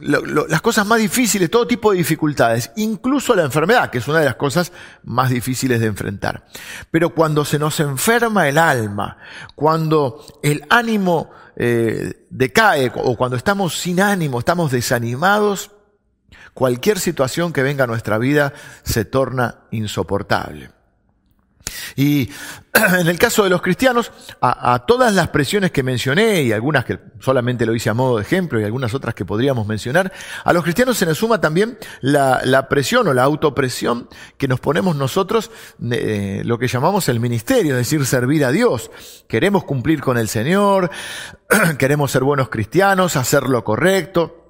las 0.00 0.60
cosas 0.60 0.86
más 0.86 0.98
difíciles, 0.98 1.50
todo 1.50 1.66
tipo 1.66 1.92
de 1.92 1.98
dificultades, 1.98 2.70
incluso 2.76 3.34
la 3.34 3.42
enfermedad, 3.44 3.90
que 3.90 3.98
es 3.98 4.08
una 4.08 4.20
de 4.20 4.26
las 4.26 4.36
cosas 4.36 4.72
más 5.04 5.30
difíciles 5.30 5.80
de 5.80 5.86
enfrentar. 5.86 6.46
Pero 6.90 7.14
cuando 7.14 7.44
se 7.44 7.58
nos 7.58 7.80
enferma 7.80 8.48
el 8.48 8.58
alma, 8.58 9.18
cuando 9.54 10.24
el 10.42 10.64
ánimo 10.70 11.30
eh, 11.56 12.26
decae 12.30 12.92
o 12.94 13.16
cuando 13.16 13.36
estamos 13.36 13.78
sin 13.78 14.00
ánimo, 14.00 14.38
estamos 14.38 14.70
desanimados, 14.70 15.72
cualquier 16.54 16.98
situación 16.98 17.52
que 17.52 17.62
venga 17.62 17.84
a 17.84 17.88
nuestra 17.88 18.18
vida 18.18 18.52
se 18.82 19.04
torna 19.04 19.62
insoportable. 19.70 20.70
Y 21.96 22.30
en 23.00 23.06
el 23.06 23.18
caso 23.18 23.44
de 23.44 23.50
los 23.50 23.62
cristianos, 23.62 24.12
a, 24.40 24.84
todas 24.86 25.14
las 25.14 25.28
presiones 25.28 25.70
que 25.70 25.82
mencioné, 25.82 26.42
y 26.42 26.52
algunas 26.52 26.84
que 26.84 26.98
solamente 27.20 27.66
lo 27.66 27.74
hice 27.74 27.90
a 27.90 27.94
modo 27.94 28.16
de 28.16 28.22
ejemplo, 28.22 28.60
y 28.60 28.64
algunas 28.64 28.94
otras 28.94 29.14
que 29.14 29.24
podríamos 29.24 29.66
mencionar, 29.66 30.12
a 30.44 30.52
los 30.52 30.62
cristianos 30.62 30.96
se 30.96 31.06
nos 31.06 31.18
suma 31.18 31.40
también 31.40 31.78
la, 32.00 32.68
presión 32.68 33.08
o 33.08 33.14
la 33.14 33.22
autopresión 33.22 34.08
que 34.36 34.48
nos 34.48 34.60
ponemos 34.60 34.96
nosotros, 34.96 35.50
eh, 35.90 36.42
lo 36.44 36.58
que 36.58 36.68
llamamos 36.68 37.08
el 37.08 37.20
ministerio, 37.20 37.72
es 37.72 37.78
decir, 37.78 38.04
servir 38.06 38.44
a 38.44 38.52
Dios. 38.52 38.90
Queremos 39.26 39.64
cumplir 39.64 40.00
con 40.00 40.18
el 40.18 40.28
Señor, 40.28 40.90
queremos 41.78 42.10
ser 42.10 42.22
buenos 42.22 42.48
cristianos, 42.48 43.16
hacer 43.16 43.44
lo 43.44 43.64
correcto 43.64 44.47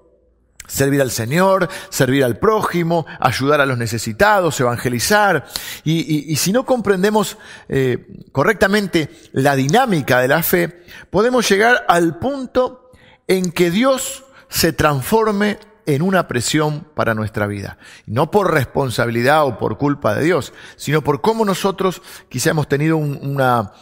servir 0.69 1.01
al 1.03 1.11
Señor, 1.11 1.69
servir 1.89 2.23
al 2.23 2.39
prójimo, 2.39 3.07
ayudar 3.19 3.61
a 3.61 3.67
los 3.67 3.77
necesitados, 3.77 4.61
evangelizar. 4.61 5.47
Y, 5.83 6.37
si 6.37 6.53
no 6.53 6.65
comprendemos 6.65 7.37
eh, 7.69 8.07
correctamente 8.31 9.11
la 9.33 9.57
dinámica 9.57 10.21
de 10.21 10.29
la 10.29 10.45
fe, 10.45 10.85
podemos 11.11 11.49
llegar 11.49 11.85
al 11.89 12.19
punto 12.19 12.93
en 13.27 13.51
que 13.51 13.73
Dios 13.73 14.25
se 14.49 14.73
transforme 14.73 15.59
en 15.87 16.03
una 16.03 16.29
presión 16.29 16.87
para 16.95 17.15
nuestra 17.15 17.47
vida. 17.47 17.79
No 18.07 18.31
por 18.31 18.53
responsabilidad 18.53 19.47
o 19.47 19.59
por 19.59 19.79
culpa 19.79 20.15
de 20.15 20.25
Dios, 20.25 20.53
sino 20.77 21.03
por 21.03 21.23
cómo 21.23 21.47
nosotros 21.47 22.03
quizá 22.29 22.51
hemos 22.51 22.69
tenido 22.69 22.99
una 22.99 23.73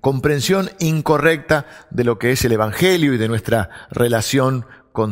comprensión 0.00 0.70
incorrecta 0.78 1.66
de 1.90 2.04
lo 2.04 2.18
que 2.18 2.32
es 2.32 2.44
el 2.44 2.52
Evangelio 2.52 3.14
y 3.14 3.18
de 3.18 3.28
nuestra 3.28 3.70
relación 3.90 4.66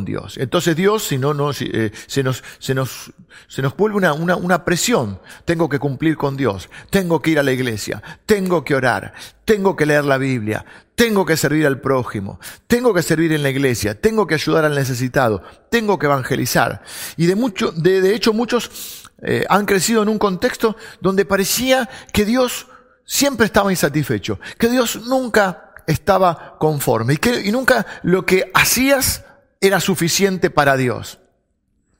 Dios. 0.05 0.37
Entonces 0.37 0.75
Dios, 0.75 1.03
si 1.03 1.17
no, 1.17 1.33
no 1.33 1.51
eh, 1.51 1.91
se, 2.07 2.23
nos, 2.23 2.43
se, 2.59 2.73
nos, 2.73 3.11
se 3.47 3.61
nos 3.61 3.75
vuelve 3.75 3.97
una, 3.97 4.13
una, 4.13 4.35
una 4.35 4.65
presión. 4.65 5.19
Tengo 5.45 5.69
que 5.69 5.79
cumplir 5.79 6.17
con 6.17 6.35
Dios, 6.35 6.69
tengo 6.89 7.21
que 7.21 7.31
ir 7.31 7.39
a 7.39 7.43
la 7.43 7.51
iglesia, 7.51 8.03
tengo 8.25 8.63
que 8.63 8.75
orar, 8.75 9.13
tengo 9.45 9.75
que 9.75 9.85
leer 9.85 10.05
la 10.05 10.17
Biblia, 10.17 10.65
tengo 10.95 11.25
que 11.25 11.37
servir 11.37 11.65
al 11.65 11.79
prójimo, 11.79 12.39
tengo 12.67 12.93
que 12.93 13.01
servir 13.01 13.31
en 13.31 13.43
la 13.43 13.49
iglesia, 13.49 13.99
tengo 13.99 14.27
que 14.27 14.35
ayudar 14.35 14.65
al 14.65 14.75
necesitado, 14.75 15.43
tengo 15.69 15.97
que 15.97 16.07
evangelizar. 16.07 16.83
Y 17.15 17.27
de, 17.27 17.35
mucho, 17.35 17.71
de, 17.71 18.01
de 18.01 18.15
hecho 18.15 18.33
muchos 18.33 19.07
eh, 19.21 19.45
han 19.49 19.65
crecido 19.65 20.03
en 20.03 20.09
un 20.09 20.19
contexto 20.19 20.75
donde 21.01 21.25
parecía 21.25 21.89
que 22.11 22.25
Dios 22.25 22.67
siempre 23.05 23.45
estaba 23.45 23.71
insatisfecho, 23.71 24.39
que 24.57 24.69
Dios 24.69 25.07
nunca 25.07 25.73
estaba 25.87 26.57
conforme 26.59 27.13
y 27.13 27.17
que 27.17 27.41
y 27.41 27.51
nunca 27.51 27.85
lo 28.03 28.25
que 28.25 28.51
hacías 28.53 29.23
era 29.61 29.79
suficiente 29.79 30.49
para 30.49 30.77
Dios. 30.77 31.19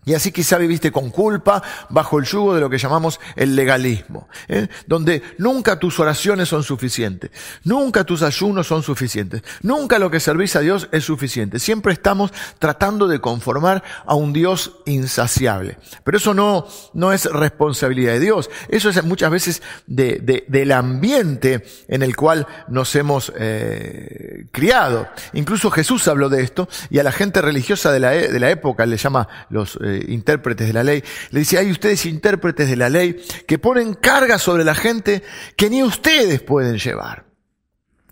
Y 0.07 0.13
así 0.13 0.31
quizá 0.31 0.57
viviste 0.57 0.89
con 0.89 1.09
culpa, 1.09 1.61
bajo 1.89 2.17
el 2.17 2.23
yugo 2.23 2.55
de 2.55 2.61
lo 2.61 2.69
que 2.69 2.77
llamamos 2.77 3.19
el 3.35 3.57
legalismo, 3.57 4.29
¿eh? 4.47 4.69
donde 4.85 5.21
nunca 5.37 5.79
tus 5.79 5.99
oraciones 5.99 6.47
son 6.47 6.63
suficientes, 6.63 7.29
nunca 7.65 8.05
tus 8.05 8.21
ayunos 8.21 8.67
son 8.67 8.83
suficientes, 8.83 9.41
nunca 9.63 9.99
lo 9.99 10.09
que 10.09 10.21
servís 10.21 10.55
a 10.55 10.61
Dios 10.61 10.87
es 10.93 11.03
suficiente. 11.03 11.59
Siempre 11.59 11.91
estamos 11.91 12.31
tratando 12.57 13.09
de 13.09 13.19
conformar 13.19 13.83
a 14.05 14.15
un 14.15 14.31
Dios 14.31 14.77
insaciable. 14.85 15.77
Pero 16.05 16.17
eso 16.17 16.33
no, 16.33 16.65
no 16.93 17.11
es 17.11 17.25
responsabilidad 17.25 18.13
de 18.13 18.21
Dios, 18.21 18.49
eso 18.69 18.89
es 18.89 19.03
muchas 19.03 19.29
veces 19.29 19.61
de, 19.87 20.45
del 20.47 20.71
ambiente 20.71 21.65
en 21.89 22.01
el 22.01 22.15
cual 22.15 22.47
nos 22.69 22.95
hemos 22.95 23.33
eh, 23.37 24.45
criado. 24.53 25.09
Incluso 25.33 25.69
Jesús 25.69 26.07
habló 26.07 26.29
de 26.29 26.43
esto 26.43 26.69
y 26.89 26.99
a 26.99 27.03
la 27.03 27.11
gente 27.11 27.41
religiosa 27.41 27.91
de 27.91 27.99
la, 27.99 28.15
e, 28.15 28.29
de 28.29 28.39
la 28.39 28.49
época 28.49 28.85
le 28.85 28.95
llama 28.95 29.27
los... 29.49 29.77
Eh, 29.83 29.96
intérpretes 30.07 30.67
de 30.67 30.73
la 30.73 30.83
ley, 30.83 31.03
le 31.31 31.39
dice, 31.39 31.57
hay 31.57 31.71
ustedes 31.71 32.05
intérpretes 32.05 32.69
de 32.69 32.75
la 32.75 32.89
ley 32.89 33.21
que 33.47 33.59
ponen 33.59 33.93
carga 33.93 34.37
sobre 34.39 34.63
la 34.63 34.75
gente 34.75 35.23
que 35.55 35.69
ni 35.69 35.83
ustedes 35.83 36.41
pueden 36.41 36.77
llevar. 36.77 37.25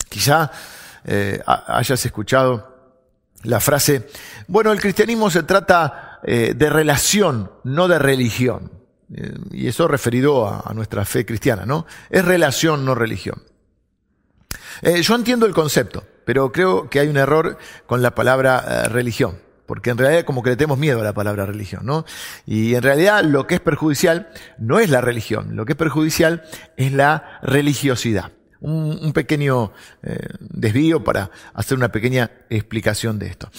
Quizá 0.09 0.51
eh, 1.05 1.41
hayas 1.45 2.05
escuchado 2.05 2.73
la 3.43 3.59
frase, 3.59 4.07
bueno, 4.47 4.71
el 4.71 4.79
cristianismo 4.79 5.29
se 5.29 5.43
trata 5.43 6.19
eh, 6.23 6.53
de 6.55 6.69
relación, 6.69 7.51
no 7.63 7.87
de 7.87 7.99
religión. 7.99 8.71
Eh, 9.13 9.33
y 9.51 9.67
eso 9.67 9.87
referido 9.87 10.47
a, 10.47 10.73
nuestra 10.73 11.05
fe 11.05 11.25
cristiana, 11.25 11.65
¿no? 11.65 11.85
Es 12.09 12.25
relación, 12.25 12.85
no 12.85 12.95
religión. 12.95 13.43
yo 14.81 15.15
entiendo 15.15 15.45
el 15.45 15.53
concepto, 15.53 16.03
pero 16.25 16.51
creo 16.51 16.89
que 16.89 16.99
hay 16.99 17.07
un 17.07 17.17
error 17.17 17.57
con 17.85 18.01
la 18.01 18.15
palabra 18.15 18.85
religión 18.89 19.44
porque 19.65 19.89
en 19.89 19.97
realidad 19.97 20.25
como 20.25 20.43
que 20.43 20.51
le 20.51 20.55
tenemos 20.55 20.77
miedo 20.77 21.01
a 21.01 21.03
la 21.03 21.13
palabra 21.13 21.45
religión, 21.45 21.85
¿no? 21.85 22.05
Y 22.45 22.75
en 22.75 22.81
realidad 22.81 23.23
lo 23.23 23.47
que 23.47 23.55
es 23.55 23.61
perjudicial 23.61 24.29
no 24.57 24.79
es 24.79 24.89
la 24.89 25.01
religión, 25.01 25.55
lo 25.55 25.65
que 25.65 25.73
es 25.73 25.77
perjudicial 25.77 26.43
es 26.77 26.93
la 26.93 27.39
religiosidad. 27.41 28.31
Un, 28.61 29.13
pequeño 29.13 29.73
eh, 30.01 30.17
desvío 30.39 31.03
para 31.03 31.29
hacer 31.53 31.77
una 31.77 31.89
pequeña 31.89 32.31
explicación 32.49 33.19
de 33.19 33.27
esto. 33.27 33.51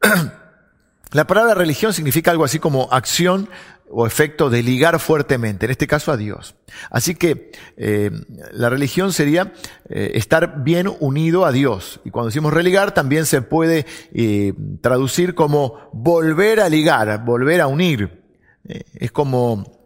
la 1.12 1.26
palabra 1.26 1.54
religión 1.54 1.92
significa 1.92 2.30
algo 2.30 2.44
así 2.44 2.58
como 2.58 2.88
acción 2.90 3.50
o 3.90 4.06
efecto 4.06 4.50
de 4.50 4.62
ligar 4.62 4.98
fuertemente, 4.98 5.66
en 5.66 5.72
este 5.72 5.86
caso 5.86 6.12
a 6.12 6.16
Dios. 6.16 6.54
Así 6.90 7.14
que 7.14 7.52
eh, 7.76 8.10
la 8.52 8.68
religión 8.68 9.12
sería 9.12 9.52
eh, 9.88 10.12
estar 10.14 10.62
bien 10.62 10.90
unido 11.00 11.44
a 11.44 11.52
Dios. 11.52 12.00
Y 12.04 12.10
cuando 12.10 12.28
decimos 12.28 12.52
religar, 12.52 12.92
también 12.92 13.26
se 13.26 13.42
puede 13.42 13.86
eh, 14.12 14.52
traducir 14.80 15.34
como 15.34 15.90
volver 15.92 16.60
a 16.60 16.68
ligar, 16.68 17.24
volver 17.24 17.60
a 17.60 17.66
unir. 17.66 18.22
es 18.64 19.10
como, 19.12 19.78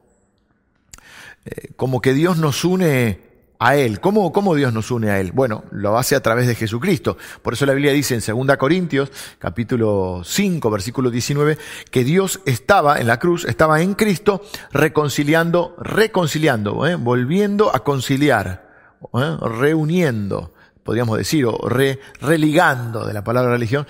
como 1.76 2.00
que 2.00 2.14
Dios 2.14 2.38
nos 2.38 2.64
une 2.64 3.21
a 3.62 3.76
Él. 3.76 4.00
¿Cómo, 4.00 4.32
¿Cómo, 4.32 4.56
Dios 4.56 4.72
nos 4.74 4.90
une 4.90 5.08
a 5.08 5.20
Él? 5.20 5.30
Bueno, 5.30 5.62
lo 5.70 5.96
hace 5.96 6.16
a 6.16 6.20
través 6.20 6.48
de 6.48 6.56
Jesucristo. 6.56 7.16
Por 7.42 7.52
eso 7.52 7.64
la 7.64 7.74
Biblia 7.74 7.92
dice 7.92 8.16
en 8.16 8.46
2 8.46 8.56
Corintios, 8.56 9.12
capítulo 9.38 10.22
5, 10.24 10.68
versículo 10.68 11.10
19, 11.12 11.58
que 11.92 12.02
Dios 12.02 12.40
estaba 12.44 12.98
en 12.98 13.06
la 13.06 13.20
cruz, 13.20 13.44
estaba 13.44 13.80
en 13.80 13.94
Cristo, 13.94 14.42
reconciliando, 14.72 15.76
reconciliando, 15.78 16.84
¿eh? 16.88 16.96
volviendo 16.96 17.74
a 17.74 17.84
conciliar, 17.84 18.68
¿eh? 19.14 19.36
reuniendo, 19.40 20.54
podríamos 20.82 21.16
decir, 21.16 21.46
o 21.46 21.68
re, 21.68 22.00
religando 22.20 23.06
de 23.06 23.12
la 23.12 23.22
palabra 23.22 23.52
religión, 23.52 23.86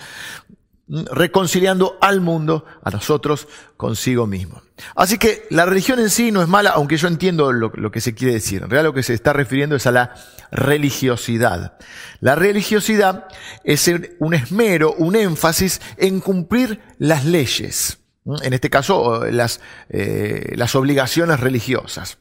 reconciliando 1.11 1.97
al 2.01 2.21
mundo, 2.21 2.67
a 2.83 2.91
nosotros, 2.91 3.49
consigo 3.77 4.27
mismo. 4.27 4.63
Así 4.95 5.17
que 5.17 5.47
la 5.51 5.65
religión 5.65 5.99
en 5.99 6.11
sí 6.11 6.31
no 6.31 6.43
es 6.43 6.49
mala, 6.49 6.71
aunque 6.71 6.97
yo 6.97 7.09
entiendo 7.09 7.53
lo, 7.53 7.91
que 7.91 8.01
se 8.01 8.15
quiere 8.15 8.35
decir. 8.35 8.63
En 8.63 8.71
realidad 8.71 8.91
lo 8.91 8.95
que 8.95 9.03
se 9.03 9.15
está 9.15 9.33
refiriendo 9.33 9.77
es 9.77 9.87
a 9.87 9.93
la 9.93 10.15
religiosidad. 10.51 11.79
La 12.21 12.35
religiosidad 12.35 13.27
es 13.65 13.91
un 14.19 14.35
esmero, 14.35 14.93
un 14.93 15.17
énfasis 15.17 15.81
en 15.97 16.21
cumplir 16.21 16.81
las 16.99 17.25
leyes. 17.25 17.99
En 18.43 18.53
este 18.53 18.71
caso, 18.71 19.25
las, 19.31 19.61
eh, 19.89 20.53
las 20.57 20.75
obligaciones 20.75 21.41
religiosas. 21.41 22.19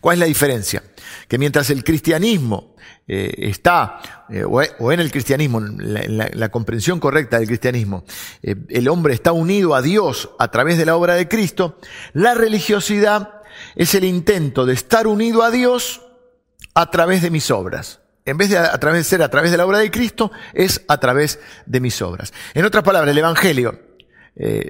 ¿Cuál 0.00 0.14
es 0.14 0.20
la 0.20 0.26
diferencia? 0.26 0.82
Que 1.26 1.38
mientras 1.38 1.70
el 1.70 1.84
cristianismo 1.84 2.74
eh, 3.10 3.48
está, 3.48 4.26
eh, 4.28 4.44
o, 4.44 4.92
en 4.92 5.00
el 5.00 5.10
cristianismo, 5.10 5.60
la, 5.60 6.48
comprensión 6.50 7.00
correcta 7.00 7.38
del 7.38 7.46
cristianismo, 7.46 8.04
eh, 8.42 8.54
el 8.68 8.86
hombre 8.88 9.14
está 9.14 9.32
unido 9.32 9.74
a 9.74 9.80
Dios 9.80 10.28
a 10.38 10.50
través 10.50 10.76
de 10.76 10.84
la 10.84 10.94
obra 10.94 11.14
de 11.14 11.26
Cristo, 11.26 11.78
la 12.12 12.34
religiosidad 12.34 13.40
es 13.76 13.94
el 13.94 14.04
intento 14.04 14.66
de 14.66 14.74
estar 14.74 15.06
unido 15.06 15.42
a 15.42 15.50
Dios 15.50 16.02
a 16.74 16.90
través 16.90 17.22
de 17.22 17.30
mis 17.30 17.50
obras. 17.50 18.00
En 18.26 18.36
vez 18.36 18.50
de 18.50 18.58
a 18.58 18.78
través 18.78 19.00
de 19.00 19.04
ser 19.04 19.22
a 19.22 19.30
través 19.30 19.50
de 19.50 19.56
la 19.56 19.64
obra 19.64 19.78
de 19.78 19.90
Cristo, 19.90 20.30
es 20.52 20.82
a 20.86 21.00
través 21.00 21.40
de 21.64 21.80
mis 21.80 22.02
obras. 22.02 22.34
En 22.52 22.66
otras 22.66 22.84
palabras, 22.84 23.10
el 23.10 23.18
Evangelio 23.18 23.80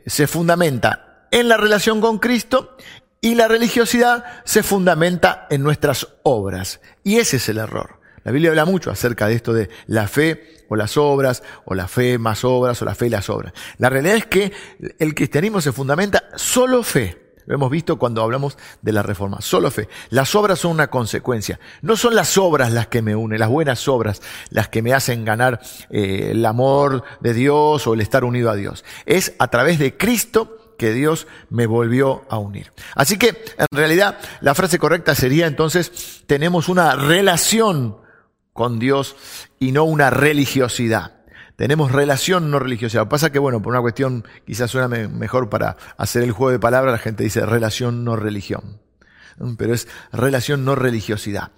se 0.07 0.27
fundamenta 0.29 1.27
en 1.33 1.49
la 1.49 1.57
relación 1.57 2.01
con 2.01 2.19
Cristo 2.19 2.77
y 3.21 3.35
la 3.35 3.49
religiosidad 3.49 4.25
se 4.45 4.63
fundamenta 4.63 5.47
en 5.51 5.63
nuestras 5.63 6.09
obras. 6.23 6.81
Y 7.03 7.17
ese 7.17 7.37
es 7.37 7.49
el 7.49 7.59
error. 7.59 7.99
La 8.25 8.33
Biblia 8.33 8.51
habla 8.51 8.65
mucho 8.65 8.91
acerca 8.91 9.27
de 9.27 9.35
esto 9.35 9.53
de 9.53 9.71
la 9.87 10.07
fe 10.07 10.65
o 10.69 10.77
las 10.77 10.97
obras, 10.97 11.43
o 11.65 11.75
la 11.75 11.89
fe 11.89 12.19
más 12.19 12.45
obras, 12.45 12.83
o 12.83 12.85
la 12.85 12.95
fe 12.95 13.07
y 13.07 13.11
las 13.11 13.31
obras. 13.31 13.55
La 13.79 13.89
realidad 13.89 14.17
es 14.17 14.27
que 14.27 14.53
el 14.99 15.15
cristianismo 15.15 15.61
se 15.61 15.73
fundamenta 15.73 16.25
solo 16.37 16.83
fe. 16.83 17.29
Lo 17.47 17.55
hemos 17.55 17.71
visto 17.71 17.99
cuando 17.99 18.23
hablamos 18.23 18.59
de 18.83 18.93
la 18.93 19.03
reforma. 19.03 19.41
Solo 19.41 19.71
fe. 19.71 19.89
Las 20.11 20.35
obras 20.35 20.59
son 20.59 20.73
una 20.73 20.89
consecuencia. 20.89 21.59
No 21.81 21.97
son 21.97 22.15
las 22.15 22.37
obras 22.37 22.71
las 22.71 22.89
que 22.89 23.01
me 23.01 23.17
unen, 23.17 23.41
las 23.41 23.49
buenas 23.49 23.89
obras 23.89 24.21
las 24.51 24.69
que 24.69 24.83
me 24.83 24.93
hacen 24.93 25.25
ganar 25.25 25.59
eh, 25.89 26.33
el 26.33 26.45
amor 26.45 27.05
de 27.21 27.33
Dios 27.33 27.87
o 27.87 27.95
el 27.95 28.03
estar 28.03 28.25
unido 28.25 28.51
a 28.51 28.55
Dios. 28.55 28.85
Es 29.07 29.33
a 29.39 29.49
través 29.49 29.79
de 29.79 29.97
Cristo 29.97 30.58
que 30.79 30.95
Dios 30.95 31.27
me 31.51 31.67
volvió 31.67 32.25
a 32.31 32.39
unir. 32.39 32.73
Así 32.95 33.19
que, 33.19 33.29
en 33.59 33.67
realidad, 33.71 34.19
la 34.41 34.55
frase 34.55 34.79
correcta 34.79 35.15
sería 35.15 35.47
entonces, 35.47 36.23
tenemos 36.27 36.69
una 36.69 36.97
relación 36.97 37.99
con 38.55 38.79
Dios 38.79 39.17
y 39.59 39.73
no 39.73 39.85
una 39.85 40.09
religiosidad. 40.09 41.19
Tenemos 41.57 41.91
relación, 41.91 42.51
no 42.51 42.61
religiosidad. 42.61 43.03
Lo 43.03 43.09
que 43.09 43.11
pasa 43.11 43.33
que, 43.33 43.41
bueno, 43.41 43.61
por 43.61 43.73
una 43.73 43.83
cuestión 43.83 44.25
quizás 44.47 44.71
suena 44.71 44.89
mejor 44.89 45.51
para 45.51 45.77
hacer 45.97 46.23
el 46.23 46.33
juego 46.33 46.53
de 46.53 46.61
palabras, 46.61 46.93
la 46.93 46.99
gente 46.99 47.25
dice 47.25 47.45
relación, 47.45 48.05
no 48.05 48.17
religión. 48.17 48.81
Pero 49.57 49.75
es 49.75 49.89
relación, 50.13 50.65
no 50.65 50.77
religiosidad. 50.77 51.51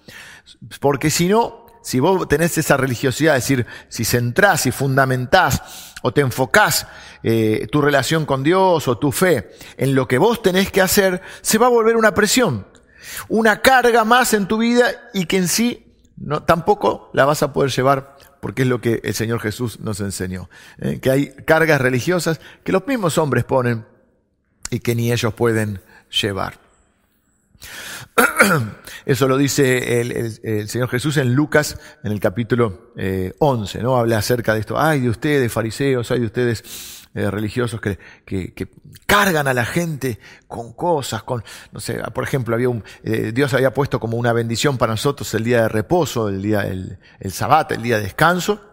Porque 0.79 1.11
si 1.11 1.27
no, 1.27 1.60
si 1.81 1.99
vos 1.99 2.27
tenés 2.27 2.57
esa 2.57 2.77
religiosidad, 2.77 3.35
es 3.37 3.43
decir, 3.43 3.65
si 3.89 4.05
centrás 4.05 4.65
y 4.65 4.71
fundamentás 4.71 5.93
o 6.01 6.13
te 6.13 6.21
enfocás 6.21 6.87
eh, 7.23 7.67
tu 7.71 7.81
relación 7.81 8.25
con 8.25 8.43
Dios 8.43 8.87
o 8.87 8.97
tu 8.97 9.11
fe 9.11 9.51
en 9.77 9.95
lo 9.95 10.07
que 10.07 10.17
vos 10.17 10.41
tenés 10.41 10.71
que 10.71 10.81
hacer, 10.81 11.21
se 11.41 11.57
va 11.57 11.67
a 11.67 11.69
volver 11.69 11.97
una 11.97 12.13
presión, 12.13 12.67
una 13.29 13.61
carga 13.61 14.03
más 14.03 14.33
en 14.33 14.47
tu 14.47 14.57
vida 14.57 14.91
y 15.13 15.25
que 15.25 15.37
en 15.37 15.47
sí 15.47 15.85
no, 16.17 16.43
tampoco 16.43 17.09
la 17.13 17.25
vas 17.25 17.43
a 17.43 17.53
poder 17.53 17.71
llevar 17.71 18.15
porque 18.41 18.63
es 18.63 18.67
lo 18.67 18.81
que 18.81 19.01
el 19.03 19.13
Señor 19.13 19.39
Jesús 19.39 19.79
nos 19.79 19.99
enseñó. 19.99 20.49
Eh, 20.79 20.99
que 20.99 21.11
hay 21.11 21.27
cargas 21.45 21.79
religiosas 21.79 22.41
que 22.63 22.71
los 22.71 22.85
mismos 22.87 23.17
hombres 23.17 23.43
ponen 23.43 23.85
y 24.69 24.79
que 24.79 24.95
ni 24.95 25.11
ellos 25.11 25.33
pueden 25.33 25.81
llevar. 26.09 26.59
Eso 29.05 29.27
lo 29.27 29.37
dice 29.37 30.01
el, 30.01 30.67
Señor 30.67 30.89
Jesús 30.89 31.17
en 31.17 31.33
Lucas, 31.33 31.77
en 32.03 32.11
el 32.11 32.19
capítulo 32.19 32.93
11, 33.39 33.79
eh, 33.79 33.81
¿no? 33.81 33.97
Habla 33.97 34.17
acerca 34.17 34.53
de 34.53 34.59
esto. 34.61 34.79
Ay 34.79 35.01
de 35.01 35.09
ustedes, 35.09 35.51
fariseos, 35.51 36.11
ay 36.11 36.19
de 36.19 36.25
ustedes, 36.25 36.63
eh, 37.13 37.29
religiosos 37.29 37.81
que, 37.81 37.99
que, 38.25 38.69
cargan 39.05 39.45
a 39.49 39.53
la 39.53 39.65
gente 39.65 40.17
con 40.47 40.71
cosas, 40.71 41.23
con, 41.23 41.43
no 41.73 41.81
sé, 41.81 42.01
por 42.13 42.23
ejemplo, 42.23 42.55
había 42.55 42.69
un, 42.69 42.85
eh, 43.03 43.33
Dios 43.33 43.53
había 43.53 43.73
puesto 43.73 43.99
como 43.99 44.15
una 44.15 44.31
bendición 44.31 44.77
para 44.77 44.93
nosotros 44.93 45.33
el 45.33 45.43
día 45.43 45.63
de 45.63 45.67
reposo, 45.67 46.29
el 46.29 46.41
día, 46.41 46.61
el, 46.61 46.99
el 47.19 47.31
sabbat, 47.33 47.73
el 47.73 47.81
día 47.81 47.97
de 47.97 48.03
descanso. 48.03 48.70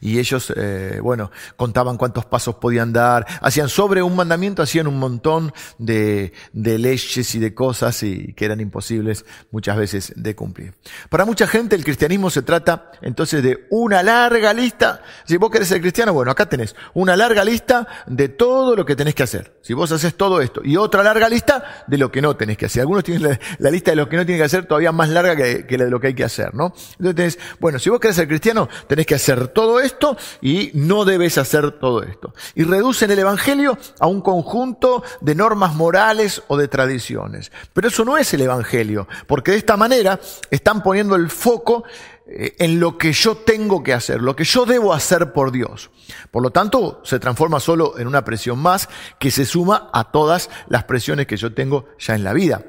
Y 0.00 0.18
ellos, 0.18 0.52
eh, 0.56 0.98
bueno, 1.02 1.30
contaban 1.56 1.96
cuántos 1.96 2.24
pasos 2.26 2.56
podían 2.56 2.92
dar, 2.92 3.26
hacían 3.40 3.68
sobre 3.68 4.02
un 4.02 4.16
mandamiento, 4.16 4.62
hacían 4.62 4.86
un 4.86 4.98
montón 4.98 5.52
de, 5.78 6.32
de, 6.52 6.78
leyes 6.78 7.34
y 7.34 7.38
de 7.38 7.54
cosas 7.54 8.02
y 8.02 8.32
que 8.34 8.44
eran 8.44 8.60
imposibles 8.60 9.24
muchas 9.50 9.76
veces 9.76 10.12
de 10.16 10.34
cumplir. 10.34 10.74
Para 11.08 11.24
mucha 11.24 11.46
gente 11.46 11.76
el 11.76 11.84
cristianismo 11.84 12.30
se 12.30 12.42
trata 12.42 12.92
entonces 13.02 13.42
de 13.42 13.66
una 13.70 14.02
larga 14.02 14.52
lista. 14.52 15.02
Si 15.24 15.36
vos 15.36 15.50
querés 15.50 15.68
ser 15.68 15.80
cristiano, 15.80 16.12
bueno, 16.12 16.30
acá 16.30 16.48
tenés 16.48 16.74
una 16.94 17.16
larga 17.16 17.44
lista 17.44 17.86
de 18.06 18.28
todo 18.28 18.76
lo 18.76 18.84
que 18.84 18.96
tenés 18.96 19.14
que 19.14 19.22
hacer. 19.22 19.56
Si 19.62 19.72
vos 19.72 19.90
haces 19.92 20.14
todo 20.14 20.40
esto 20.40 20.60
y 20.64 20.76
otra 20.76 21.02
larga 21.02 21.28
lista 21.28 21.84
de 21.86 21.98
lo 21.98 22.10
que 22.10 22.20
no 22.20 22.36
tenés 22.36 22.56
que 22.56 22.66
hacer. 22.66 22.80
Algunos 22.80 23.04
tienen 23.04 23.38
la, 23.58 23.70
lista 23.70 23.90
de 23.90 23.96
lo 23.96 24.08
que 24.08 24.16
no 24.16 24.26
tienen 24.26 24.40
que 24.40 24.44
hacer 24.44 24.66
todavía 24.66 24.92
más 24.92 25.08
larga 25.08 25.36
que, 25.36 25.66
que 25.66 25.78
la 25.78 25.84
de 25.84 25.90
lo 25.90 26.00
que 26.00 26.08
hay 26.08 26.14
que 26.14 26.24
hacer, 26.24 26.54
¿no? 26.54 26.74
Entonces 26.98 27.14
tenés, 27.14 27.38
bueno, 27.60 27.78
si 27.78 27.90
vos 27.90 28.00
querés 28.00 28.16
ser 28.16 28.28
cristiano, 28.28 28.68
tenés 28.88 29.06
que 29.06 29.14
hacer 29.14 29.48
todo 29.48 29.63
esto 29.80 30.16
y 30.40 30.70
no 30.74 31.04
debes 31.04 31.38
hacer 31.38 31.72
todo 31.72 32.02
esto. 32.02 32.34
Y 32.54 32.64
reducen 32.64 33.10
el 33.10 33.18
Evangelio 33.18 33.78
a 34.00 34.06
un 34.06 34.20
conjunto 34.20 35.02
de 35.20 35.34
normas 35.34 35.74
morales 35.74 36.42
o 36.48 36.56
de 36.56 36.68
tradiciones. 36.68 37.52
Pero 37.72 37.88
eso 37.88 38.04
no 38.04 38.16
es 38.16 38.32
el 38.34 38.42
Evangelio, 38.42 39.08
porque 39.26 39.52
de 39.52 39.58
esta 39.58 39.76
manera 39.76 40.20
están 40.50 40.82
poniendo 40.82 41.16
el 41.16 41.30
foco 41.30 41.84
eh, 42.26 42.56
en 42.58 42.80
lo 42.80 42.96
que 42.96 43.12
yo 43.12 43.36
tengo 43.36 43.82
que 43.82 43.92
hacer, 43.92 44.22
lo 44.22 44.34
que 44.34 44.44
yo 44.44 44.64
debo 44.64 44.94
hacer 44.94 45.32
por 45.32 45.52
Dios. 45.52 45.90
Por 46.30 46.42
lo 46.42 46.50
tanto, 46.50 47.00
se 47.04 47.18
transforma 47.18 47.60
solo 47.60 47.98
en 47.98 48.06
una 48.06 48.24
presión 48.24 48.58
más 48.58 48.88
que 49.18 49.30
se 49.30 49.44
suma 49.44 49.90
a 49.92 50.10
todas 50.10 50.48
las 50.68 50.84
presiones 50.84 51.26
que 51.26 51.36
yo 51.36 51.52
tengo 51.52 51.86
ya 51.98 52.14
en 52.14 52.24
la 52.24 52.32
vida. 52.32 52.64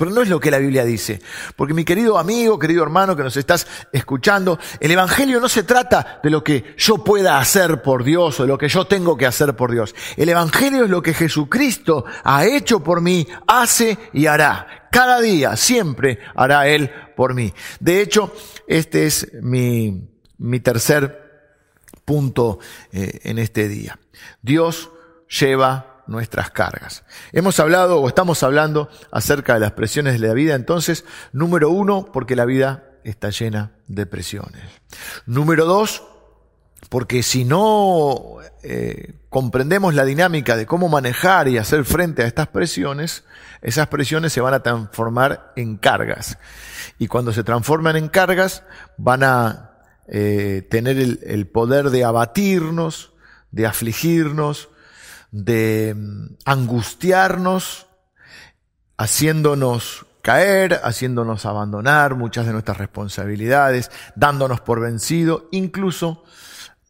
Pero 0.00 0.12
no 0.12 0.22
es 0.22 0.30
lo 0.30 0.40
que 0.40 0.50
la 0.50 0.56
Biblia 0.56 0.82
dice. 0.82 1.20
Porque 1.56 1.74
mi 1.74 1.84
querido 1.84 2.16
amigo, 2.16 2.58
querido 2.58 2.82
hermano 2.82 3.14
que 3.14 3.22
nos 3.22 3.36
estás 3.36 3.66
escuchando, 3.92 4.58
el 4.80 4.90
Evangelio 4.90 5.40
no 5.40 5.48
se 5.50 5.62
trata 5.62 6.20
de 6.22 6.30
lo 6.30 6.42
que 6.42 6.74
yo 6.78 7.04
pueda 7.04 7.38
hacer 7.38 7.82
por 7.82 8.02
Dios 8.02 8.40
o 8.40 8.44
de 8.44 8.48
lo 8.48 8.56
que 8.56 8.70
yo 8.70 8.86
tengo 8.86 9.18
que 9.18 9.26
hacer 9.26 9.54
por 9.56 9.70
Dios. 9.70 9.94
El 10.16 10.30
Evangelio 10.30 10.84
es 10.84 10.90
lo 10.90 11.02
que 11.02 11.12
Jesucristo 11.12 12.06
ha 12.24 12.46
hecho 12.46 12.82
por 12.82 13.02
mí, 13.02 13.28
hace 13.46 13.98
y 14.14 14.24
hará. 14.24 14.88
Cada 14.90 15.20
día, 15.20 15.54
siempre 15.58 16.18
hará 16.34 16.66
Él 16.66 16.90
por 17.14 17.34
mí. 17.34 17.52
De 17.78 18.00
hecho, 18.00 18.32
este 18.66 19.04
es 19.04 19.34
mi, 19.42 20.08
mi 20.38 20.60
tercer 20.60 21.52
punto 22.06 22.58
eh, 22.90 23.20
en 23.24 23.38
este 23.38 23.68
día. 23.68 23.98
Dios 24.40 24.88
lleva 25.28 25.99
nuestras 26.10 26.50
cargas. 26.50 27.04
Hemos 27.32 27.60
hablado 27.60 28.00
o 28.00 28.08
estamos 28.08 28.42
hablando 28.42 28.90
acerca 29.10 29.54
de 29.54 29.60
las 29.60 29.72
presiones 29.72 30.20
de 30.20 30.26
la 30.26 30.34
vida, 30.34 30.54
entonces, 30.54 31.04
número 31.32 31.70
uno, 31.70 32.10
porque 32.12 32.36
la 32.36 32.44
vida 32.44 32.84
está 33.04 33.30
llena 33.30 33.72
de 33.86 34.06
presiones. 34.06 34.62
Número 35.26 35.64
dos, 35.64 36.02
porque 36.88 37.22
si 37.22 37.44
no 37.44 38.38
eh, 38.62 39.14
comprendemos 39.28 39.94
la 39.94 40.04
dinámica 40.04 40.56
de 40.56 40.66
cómo 40.66 40.88
manejar 40.88 41.48
y 41.48 41.58
hacer 41.58 41.84
frente 41.84 42.22
a 42.22 42.26
estas 42.26 42.48
presiones, 42.48 43.24
esas 43.62 43.86
presiones 43.86 44.32
se 44.32 44.40
van 44.40 44.54
a 44.54 44.62
transformar 44.62 45.52
en 45.54 45.76
cargas. 45.76 46.38
Y 46.98 47.06
cuando 47.06 47.32
se 47.32 47.44
transforman 47.44 47.96
en 47.96 48.08
cargas, 48.08 48.64
van 48.96 49.22
a 49.22 49.70
eh, 50.08 50.66
tener 50.68 50.98
el 50.98 51.46
poder 51.46 51.90
de 51.90 52.04
abatirnos, 52.04 53.12
de 53.52 53.66
afligirnos, 53.66 54.69
de 55.30 55.94
mm, 55.96 56.36
angustiarnos, 56.44 57.86
haciéndonos 58.96 60.06
caer, 60.22 60.80
haciéndonos 60.84 61.46
abandonar 61.46 62.14
muchas 62.14 62.46
de 62.46 62.52
nuestras 62.52 62.78
responsabilidades, 62.78 63.90
dándonos 64.14 64.60
por 64.60 64.80
vencido, 64.80 65.48
incluso 65.50 66.24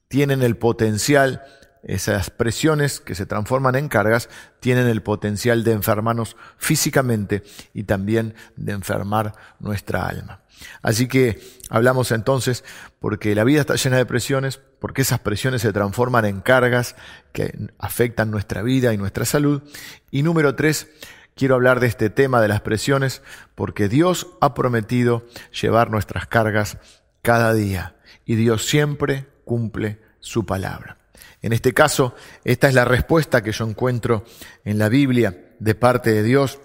tienen 0.09 0.43
el 0.43 0.57
potencial, 0.57 1.43
esas 1.83 2.31
presiones 2.31 3.01
que 3.01 3.15
se 3.15 3.27
transforman 3.27 3.75
en 3.75 3.89
cargas, 3.89 4.29
tienen 4.61 4.87
el 4.87 5.03
potencial 5.03 5.65
de 5.65 5.73
enfermarnos 5.73 6.37
físicamente 6.59 7.43
y 7.73 7.85
también 7.85 8.35
de 8.57 8.73
enfermar 8.73 9.35
nuestra 9.59 10.07
alma. 10.07 10.43
Así 10.83 11.09
que 11.09 11.41
hablamos 11.71 12.13
entonces 12.13 12.65
porque 12.99 13.35
la 13.35 13.45
vida 13.45 13.61
está 13.61 13.77
llena 13.77 13.97
de 13.97 14.07
presiones, 14.07 14.61
porque 14.79 15.03
esas 15.03 15.21
presiones 15.21 15.63
se 15.63 15.73
transforman 15.73 16.25
en 16.27 16.41
cargas 16.41 16.97
que 17.33 17.69
afectan 17.79 18.31
nuestra 18.31 18.63
vida 18.63 18.93
y 18.93 18.99
nuestra 18.99 19.25
salud. 19.25 19.63
Y 20.11 20.23
número 20.23 20.55
tres, 20.55 20.89
quiero 21.35 21.55
hablar 21.55 21.81
de 21.81 21.87
este 21.87 22.11
tema 22.11 22.43
de 22.43 22.49
las 22.49 22.61
presiones 22.61 23.23
porque 23.55 23.89
Dios 23.89 24.29
ha 24.41 24.55
prometido 24.55 25.27
llevar 25.61 25.91
nuestras 25.91 26.27
cargas 26.27 26.79
cada 27.23 27.55
día 27.55 27.97
y 28.25 28.35
Dios 28.35 28.67
siempre 28.67 29.27
cumple 29.45 30.01
su 30.21 30.45
palabra. 30.45 31.00
En 31.43 31.53
este 31.53 31.73
caso, 31.73 32.15
esta 32.45 32.69
es 32.69 32.75
la 32.75 32.85
respuesta 32.85 33.43
que 33.43 33.53
yo 33.53 33.65
encuentro 33.67 34.25
en 34.65 34.79
la 34.79 34.89
Biblia 34.89 35.55
de 35.59 35.75
parte 35.75 36.13
de 36.13 36.23
Dios 36.23 36.59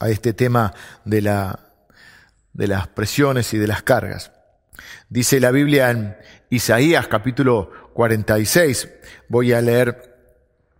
a 0.00 0.08
este 0.10 0.32
tema 0.32 0.74
de 1.04 1.22
la 1.22 1.66
de 2.56 2.66
las 2.66 2.88
presiones 2.88 3.52
y 3.52 3.58
de 3.58 3.66
las 3.66 3.82
cargas. 3.82 4.32
Dice 5.08 5.40
la 5.40 5.50
Biblia 5.50 5.90
en 5.90 6.16
Isaías 6.50 7.06
capítulo 7.06 7.70
46, 7.92 8.88
voy 9.28 9.52
a 9.52 9.60
leer 9.60 10.14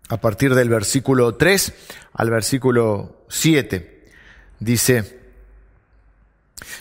a 0.09 0.17
partir 0.19 0.55
del 0.55 0.69
versículo 0.69 1.35
3 1.35 1.75
al 2.15 2.31
versículo 2.31 3.25
7. 3.29 4.05
Dice, 4.59 5.21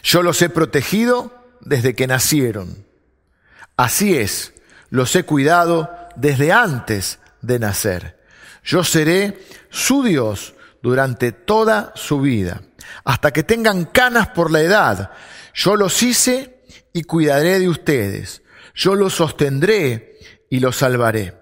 yo 0.01 0.23
los 0.23 0.41
he 0.41 0.49
protegido 0.49 1.33
desde 1.61 1.93
que 1.93 2.07
nacieron. 2.07 2.85
Así 3.75 4.17
es, 4.17 4.53
los 4.89 5.13
he 5.15 5.23
cuidado 5.23 6.04
desde 6.15 6.51
antes 6.51 7.19
de 7.41 7.59
nacer. 7.59 8.19
Yo 8.63 8.83
seré 8.83 9.45
su 9.69 10.03
Dios 10.03 10.55
durante 10.81 11.31
toda 11.31 11.91
su 11.95 12.21
vida 12.21 12.61
hasta 13.03 13.31
que 13.31 13.43
tengan 13.43 13.85
canas 13.85 14.29
por 14.29 14.51
la 14.51 14.61
edad. 14.61 15.11
Yo 15.53 15.75
los 15.75 16.01
hice 16.03 16.63
y 16.93 17.03
cuidaré 17.03 17.59
de 17.59 17.69
ustedes. 17.69 18.41
Yo 18.73 18.95
los 18.95 19.13
sostendré 19.13 20.17
y 20.49 20.59
los 20.59 20.77
salvaré. 20.77 21.33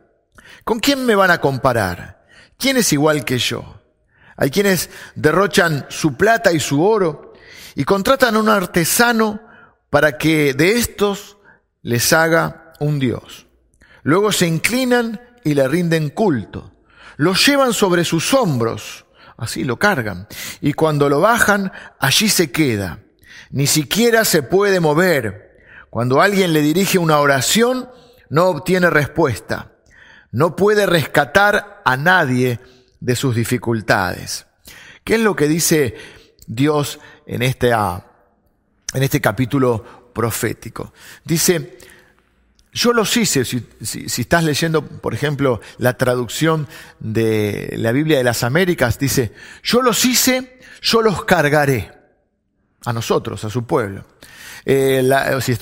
¿Con 0.64 0.80
quién 0.80 1.06
me 1.06 1.16
van 1.16 1.32
a 1.32 1.42
comparar? 1.42 2.26
¿Quién 2.58 2.78
es 2.78 2.94
igual 2.94 3.26
que 3.26 3.38
yo? 3.38 3.82
Hay 4.38 4.50
quienes 4.50 4.90
derrochan 5.16 5.86
su 5.90 6.16
plata 6.16 6.52
y 6.54 6.60
su 6.60 6.84
oro 6.84 7.34
y 7.76 7.84
contratan 7.84 8.36
a 8.36 8.40
un 8.40 8.50
artesano 8.50 9.42
para 9.90 10.18
que 10.18 10.54
de 10.54 10.74
estos 10.74 11.38
les 11.82 12.14
haga 12.14 12.74
un 12.80 13.00
Dios. 13.00 13.48
Luego 14.04 14.32
se 14.32 14.48
inclinan 14.48 15.20
y 15.44 15.54
le 15.54 15.68
rinden 15.68 16.10
culto. 16.10 16.72
Los 17.18 17.46
llevan 17.46 17.74
sobre 17.74 18.06
sus 18.06 18.34
hombros 18.34 19.04
Así 19.38 19.64
lo 19.64 19.78
cargan. 19.78 20.28
Y 20.62 20.74
cuando 20.74 21.10
lo 21.10 21.20
bajan, 21.20 21.72
allí 22.00 22.30
se 22.30 22.52
queda. 22.52 23.00
Ni 23.52 23.68
siquiera 23.68 24.26
se 24.26 24.44
puede 24.44 24.80
mover. 24.80 25.60
Cuando 25.90 26.22
alguien 26.22 26.54
le 26.54 26.62
dirige 26.62 26.98
una 26.98 27.20
oración, 27.20 27.90
no 28.30 28.46
obtiene 28.46 28.90
respuesta. 28.90 29.72
No 30.32 30.56
puede 30.56 30.86
rescatar 30.86 31.82
a 31.86 31.98
nadie 31.98 32.60
de 33.00 33.16
sus 33.16 33.36
dificultades. 33.36 34.48
¿Qué 35.04 35.16
es 35.16 35.22
lo 35.22 35.36
que 35.36 35.48
dice 35.48 35.96
Dios 36.48 37.00
en 37.26 37.42
este, 37.42 37.72
en 37.72 39.04
este 39.04 39.22
capítulo 39.22 40.12
profético? 40.14 40.94
Dice, 41.26 41.78
yo 42.74 42.92
los 42.92 43.16
hice, 43.18 43.46
si, 43.46 43.64
estás 44.22 44.44
leyendo, 44.44 44.84
por 44.86 45.14
ejemplo, 45.14 45.62
la 45.78 45.96
traducción 45.96 46.68
de 47.00 47.76
la 47.78 47.92
Biblia 47.92 48.18
de 48.18 48.24
las 48.24 48.44
Américas, 48.44 48.98
dice, 48.98 49.32
yo 49.62 49.82
los 49.84 50.04
hice, 50.06 50.60
yo 50.82 51.04
los 51.04 51.24
cargaré 51.24 51.92
a 52.86 52.92
nosotros, 52.92 53.44
a 53.46 53.50
su 53.52 53.66
pueblo. 53.66 54.06
Eh, 54.66 55.08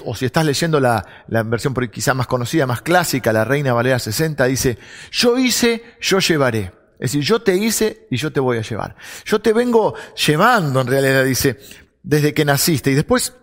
o, 0.05 0.15
si, 0.15 0.25
estás 0.25 0.45
leyendo 0.45 0.79
la, 0.79 1.05
la 1.27 1.43
versión 1.43 1.73
quizá 1.91 2.13
más 2.13 2.27
conocida, 2.27 2.65
más 2.65 2.81
clásica, 2.81 3.33
la 3.33 3.43
Reina 3.43 3.73
Valera 3.73 3.99
60, 3.99 4.45
dice, 4.45 4.77
yo 5.11 5.37
hice, 5.37 5.83
yo 5.99 6.19
llevaré. 6.19 6.71
Es 6.93 7.11
decir, 7.11 7.23
yo 7.23 7.41
te 7.41 7.55
hice 7.57 8.07
y 8.09 8.17
yo 8.17 8.31
te 8.31 8.39
voy 8.39 8.59
a 8.59 8.61
llevar. 8.61 8.95
Yo 9.25 9.41
te 9.41 9.51
vengo 9.53 9.95
llevando, 10.27 10.79
en 10.79 10.87
realidad, 10.87 11.25
dice, 11.25 11.59
desde 12.03 12.33
que 12.33 12.45
naciste. 12.45 12.91
Y 12.91 12.95
después 12.95 13.33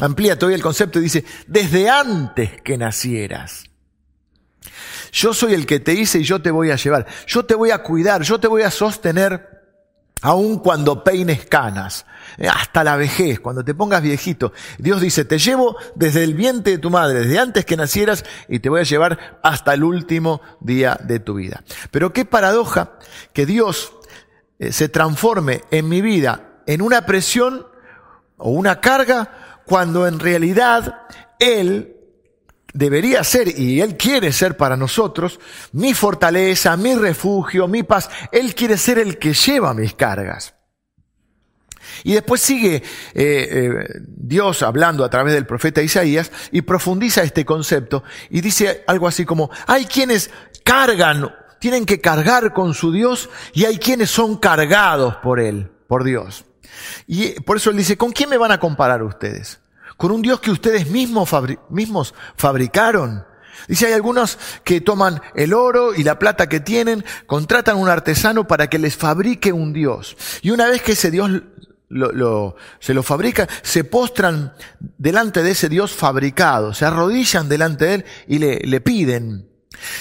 amplía 0.00 0.38
todavía 0.38 0.56
el 0.56 0.62
concepto 0.62 0.98
y 0.98 1.02
dice, 1.02 1.24
desde 1.46 1.88
antes 1.88 2.60
que 2.62 2.76
nacieras. 2.78 3.64
Yo 5.12 5.34
soy 5.34 5.54
el 5.54 5.66
que 5.66 5.80
te 5.80 5.94
hice 5.94 6.20
y 6.20 6.24
yo 6.24 6.40
te 6.40 6.50
voy 6.50 6.70
a 6.70 6.76
llevar. 6.76 7.06
Yo 7.26 7.44
te 7.44 7.54
voy 7.54 7.70
a 7.70 7.82
cuidar, 7.82 8.22
yo 8.22 8.38
te 8.38 8.48
voy 8.48 8.62
a 8.62 8.70
sostener 8.70 9.60
aun 10.22 10.58
cuando 10.58 11.02
peines 11.02 11.46
canas, 11.46 12.04
hasta 12.38 12.84
la 12.84 12.96
vejez, 12.96 13.40
cuando 13.40 13.64
te 13.64 13.74
pongas 13.74 14.02
viejito. 14.02 14.52
Dios 14.78 15.00
dice, 15.00 15.24
te 15.24 15.38
llevo 15.38 15.76
desde 15.94 16.24
el 16.24 16.34
vientre 16.34 16.72
de 16.72 16.78
tu 16.78 16.90
madre, 16.90 17.20
desde 17.20 17.38
antes 17.38 17.64
que 17.64 17.76
nacieras, 17.76 18.24
y 18.48 18.60
te 18.60 18.68
voy 18.68 18.80
a 18.80 18.84
llevar 18.84 19.40
hasta 19.42 19.72
el 19.74 19.82
último 19.82 20.42
día 20.60 20.98
de 21.02 21.20
tu 21.20 21.34
vida. 21.34 21.62
Pero 21.90 22.12
qué 22.12 22.24
paradoja 22.24 22.98
que 23.32 23.46
Dios 23.46 23.94
eh, 24.58 24.72
se 24.72 24.88
transforme 24.88 25.62
en 25.70 25.88
mi 25.88 26.02
vida 26.02 26.62
en 26.66 26.82
una 26.82 27.06
presión 27.06 27.66
o 28.36 28.50
una 28.50 28.80
carga 28.80 29.49
cuando 29.70 30.08
en 30.08 30.18
realidad 30.18 31.02
Él 31.38 31.94
debería 32.74 33.22
ser, 33.22 33.56
y 33.56 33.80
Él 33.80 33.96
quiere 33.96 34.32
ser 34.32 34.56
para 34.56 34.76
nosotros, 34.76 35.38
mi 35.70 35.94
fortaleza, 35.94 36.76
mi 36.76 36.96
refugio, 36.96 37.68
mi 37.68 37.84
paz. 37.84 38.10
Él 38.32 38.56
quiere 38.56 38.76
ser 38.76 38.98
el 38.98 39.16
que 39.16 39.32
lleva 39.32 39.72
mis 39.72 39.94
cargas. 39.94 40.56
Y 42.02 42.14
después 42.14 42.40
sigue 42.40 42.74
eh, 42.74 42.82
eh, 43.14 43.70
Dios 44.08 44.64
hablando 44.64 45.04
a 45.04 45.08
través 45.08 45.34
del 45.34 45.46
profeta 45.46 45.80
Isaías 45.82 46.32
y 46.50 46.62
profundiza 46.62 47.22
este 47.22 47.44
concepto 47.44 48.02
y 48.28 48.40
dice 48.40 48.82
algo 48.88 49.06
así 49.06 49.24
como, 49.24 49.50
hay 49.68 49.84
quienes 49.84 50.32
cargan, 50.64 51.32
tienen 51.60 51.86
que 51.86 52.00
cargar 52.00 52.52
con 52.52 52.74
su 52.74 52.90
Dios 52.90 53.30
y 53.54 53.66
hay 53.66 53.78
quienes 53.78 54.10
son 54.10 54.36
cargados 54.36 55.14
por 55.22 55.38
Él, 55.38 55.70
por 55.86 56.02
Dios. 56.02 56.44
Y 57.06 57.40
por 57.40 57.56
eso 57.56 57.70
Él 57.70 57.76
dice, 57.76 57.96
¿con 57.96 58.12
quién 58.12 58.30
me 58.30 58.38
van 58.38 58.52
a 58.52 58.60
comparar 58.60 59.02
ustedes? 59.02 59.60
con 60.00 60.12
un 60.12 60.22
Dios 60.22 60.40
que 60.40 60.50
ustedes 60.50 60.88
mismos, 60.88 61.28
mismos 61.68 62.14
fabricaron. 62.34 63.26
Dice, 63.68 63.86
hay 63.86 63.92
algunos 63.92 64.38
que 64.64 64.80
toman 64.80 65.20
el 65.34 65.52
oro 65.52 65.94
y 65.94 66.04
la 66.04 66.18
plata 66.18 66.48
que 66.48 66.58
tienen, 66.58 67.04
contratan 67.26 67.74
a 67.76 67.78
un 67.78 67.90
artesano 67.90 68.48
para 68.48 68.68
que 68.68 68.78
les 68.78 68.96
fabrique 68.96 69.52
un 69.52 69.74
Dios. 69.74 70.16
Y 70.40 70.52
una 70.52 70.68
vez 70.68 70.80
que 70.80 70.92
ese 70.92 71.10
Dios 71.10 71.30
lo, 71.90 72.56
se 72.78 72.94
lo 72.94 73.02
fabrica, 73.02 73.46
se 73.60 73.84
postran 73.84 74.54
delante 74.96 75.42
de 75.42 75.50
ese 75.50 75.68
Dios 75.68 75.92
fabricado, 75.92 76.72
se 76.72 76.86
arrodillan 76.86 77.50
delante 77.50 77.84
de 77.84 77.94
él 77.96 78.04
y 78.26 78.38
le, 78.38 78.60
le 78.60 78.80
piden. 78.80 79.50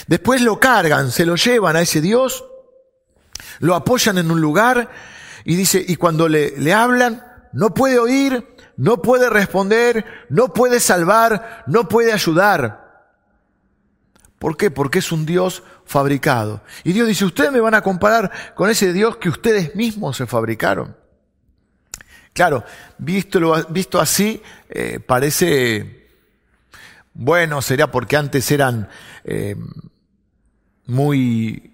Después 0.07 0.41
lo 0.41 0.61
cargan, 0.61 1.11
se 1.11 1.25
lo 1.25 1.35
llevan 1.35 1.75
a 1.75 1.81
ese 1.81 1.99
Dios, 1.99 2.45
lo 3.59 3.75
apoyan 3.75 4.17
en 4.17 4.31
un 4.31 4.39
lugar 4.39 4.89
y 5.45 5.55
dice, 5.55 5.83
y 5.87 5.95
cuando 5.95 6.27
le, 6.27 6.57
le 6.57 6.73
hablan, 6.73 7.23
no 7.51 7.73
puede 7.73 7.99
oír, 7.99 8.55
no 8.77 9.01
puede 9.01 9.29
responder, 9.29 10.05
no 10.29 10.53
puede 10.53 10.79
salvar, 10.79 11.63
no 11.67 11.87
puede 11.87 12.13
ayudar. 12.13 12.89
¿Por 14.37 14.55
qué? 14.55 14.71
Porque 14.71 14.99
es 14.99 15.11
un 15.11 15.25
Dios 15.25 15.63
fabricado. 15.85 16.61
Y 16.83 16.93
Dios 16.93 17.07
dice, 17.07 17.25
ustedes 17.25 17.51
me 17.51 17.59
van 17.59 17.73
a 17.73 17.81
comparar 17.81 18.53
con 18.55 18.69
ese 18.69 18.93
Dios 18.93 19.17
que 19.17 19.29
ustedes 19.29 19.75
mismos 19.75 20.15
se 20.15 20.25
fabricaron. 20.25 20.95
Claro, 22.33 22.63
visto, 22.97 23.67
visto 23.69 23.99
así, 23.99 24.41
eh, 24.69 24.99
parece, 24.99 26.07
bueno, 27.13 27.61
sería 27.61 27.91
porque 27.91 28.15
antes 28.15 28.49
eran 28.51 28.87
eh, 29.25 29.57
muy 30.85 31.73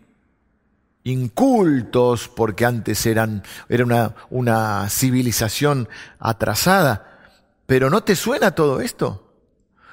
incultos, 1.06 2.28
porque 2.28 2.66
antes 2.66 3.06
eran, 3.06 3.44
era 3.70 3.86
una, 3.86 4.16
una 4.30 4.90
civilización 4.90 5.88
atrasada. 6.20 7.30
Pero 7.66 7.90
¿no 7.90 8.04
te 8.04 8.16
suena 8.16 8.52
todo 8.52 8.82
esto? 8.82 9.34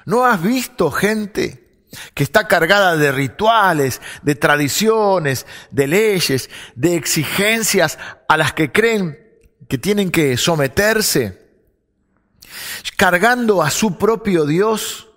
¿No 0.05 0.25
has 0.25 0.41
visto 0.41 0.91
gente 0.91 1.87
que 2.13 2.23
está 2.23 2.47
cargada 2.47 2.97
de 2.97 3.11
rituales, 3.11 4.01
de 4.23 4.35
tradiciones, 4.35 5.45
de 5.71 5.87
leyes, 5.87 6.49
de 6.75 6.95
exigencias 6.95 7.99
a 8.27 8.35
las 8.35 8.53
que 8.53 8.71
creen 8.71 9.19
que 9.69 9.77
tienen 9.77 10.11
que 10.11 10.35
someterse, 10.37 11.41
cargando 12.97 13.61
a 13.61 13.69
su 13.69 13.97
propio 13.97 14.45
Dios, 14.45 15.09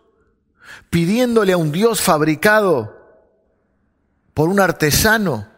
pidiéndole 0.90 1.52
a 1.52 1.56
un 1.56 1.72
Dios 1.72 2.00
fabricado 2.00 2.94
por 4.34 4.48
un 4.48 4.60
artesano, 4.60 5.55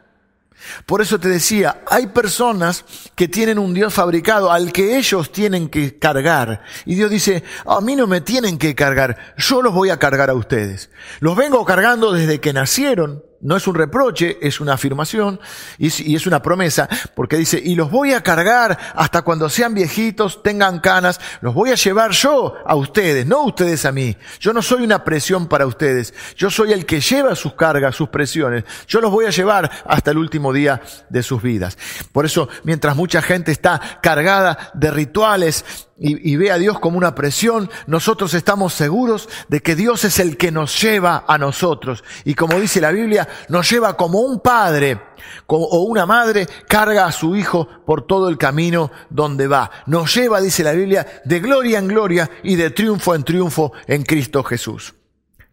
por 0.87 1.01
eso 1.01 1.19
te 1.19 1.29
decía, 1.29 1.83
hay 1.89 2.09
personas 2.09 2.85
que 3.15 3.29
tienen 3.29 3.59
un 3.59 3.75
Dios 3.75 3.95
fabricado 3.95 4.51
al 4.51 4.73
que 4.73 4.97
ellos 4.97 5.33
tienen 5.33 5.69
que 5.69 5.99
cargar. 5.99 6.63
Y 6.85 6.95
Dios 6.95 7.11
dice, 7.11 7.45
a 7.67 7.81
mí 7.81 7.97
no 7.97 8.07
me 8.07 8.21
tienen 8.21 8.59
que 8.59 8.75
cargar, 8.75 9.35
yo 9.37 9.63
los 9.63 9.73
voy 9.73 9.91
a 9.91 9.99
cargar 9.99 10.31
a 10.31 10.35
ustedes. 10.35 10.91
Los 11.21 11.37
vengo 11.37 11.65
cargando 11.65 12.13
desde 12.13 12.41
que 12.41 12.53
nacieron, 12.53 13.23
no 13.41 13.57
es 13.57 13.67
un 13.67 13.75
reproche, 13.75 14.39
es 14.41 14.61
una 14.61 14.75
afirmación 14.75 15.41
y 15.79 16.15
es 16.15 16.27
una 16.27 16.43
promesa, 16.43 16.89
porque 17.15 17.37
dice, 17.37 17.61
y 17.63 17.75
los 17.75 17.91
voy 17.91 18.13
a 18.13 18.23
cargar 18.23 18.79
hasta 18.95 19.23
cuando 19.23 19.49
sean 19.49 19.75
viejitos, 19.75 20.43
tengan 20.43 20.81
canas, 20.81 21.21
los 21.41 21.55
voy 21.55 21.71
a 21.71 21.75
llevar 21.75 22.11
yo 22.11 22.55
a 22.65 22.75
ustedes, 22.75 23.27
no 23.27 23.45
ustedes 23.45 23.85
a 23.85 23.93
mí. 23.93 24.17
Yo 24.41 24.53
no 24.53 24.63
soy 24.63 24.83
una 24.83 25.05
presión 25.05 25.47
para 25.47 25.67
ustedes, 25.67 26.15
yo 26.37 26.51
soy 26.51 26.73
el 26.73 26.87
que 26.87 27.01
lleva 27.01 27.35
sus 27.35 27.55
cargas, 27.55 27.95
sus 27.95 28.09
presiones. 28.09 28.65
Yo 28.87 29.01
los 29.01 29.11
voy 29.11 29.27
a 29.27 29.31
llevar 29.31 29.71
hasta 29.87 30.11
el 30.11 30.19
último 30.19 30.53
día 30.53 30.81
de 31.09 31.23
sus 31.23 31.43
vidas. 31.43 31.79
Por 32.13 32.27
eso, 32.27 32.49
mientras 32.65 32.97
mucha 32.97 33.23
gente 33.23 33.53
está 33.53 34.01
cargada 34.03 34.71
de 34.75 34.91
rituales, 34.91 35.65
y, 36.01 36.37
ve 36.37 36.53
a 36.53 36.59
Dios 36.59 36.79
como 36.79 36.97
una 36.97 37.15
presión, 37.15 37.69
nosotros 37.89 38.33
estamos 38.35 38.73
seguros 38.73 39.29
de 39.49 39.61
que 39.61 39.75
Dios 39.75 40.05
es 40.05 40.21
el 40.21 40.37
que 40.37 40.53
nos 40.53 40.81
lleva 40.81 41.25
a 41.27 41.39
nosotros. 41.39 42.05
Y 42.25 42.35
como 42.35 42.61
dice 42.61 42.81
la 42.81 42.93
Biblia, 42.93 43.29
nos 43.49 43.69
lleva 43.69 43.97
como 43.97 44.21
un 44.21 44.41
padre 44.41 45.01
o 45.47 45.83
una 45.83 46.07
madre 46.07 46.47
carga 46.69 47.07
a 47.07 47.13
su 47.13 47.35
hijo 47.35 47.69
por 47.85 48.07
todo 48.07 48.29
el 48.29 48.39
camino 48.39 48.93
donde 49.11 49.49
va. 49.49 49.71
Nos 49.87 50.15
lleva, 50.15 50.41
dice 50.41 50.63
la 50.63 50.73
Biblia, 50.73 51.23
de 51.25 51.41
gloria 51.41 51.81
en 51.81 51.89
gloria 51.89 52.31
y 52.45 52.55
de 52.55 52.71
triunfo 52.71 53.17
en 53.17 53.25
triunfo 53.25 53.73
en 53.89 54.05
Cristo 54.05 54.45
Jesús. 54.45 54.95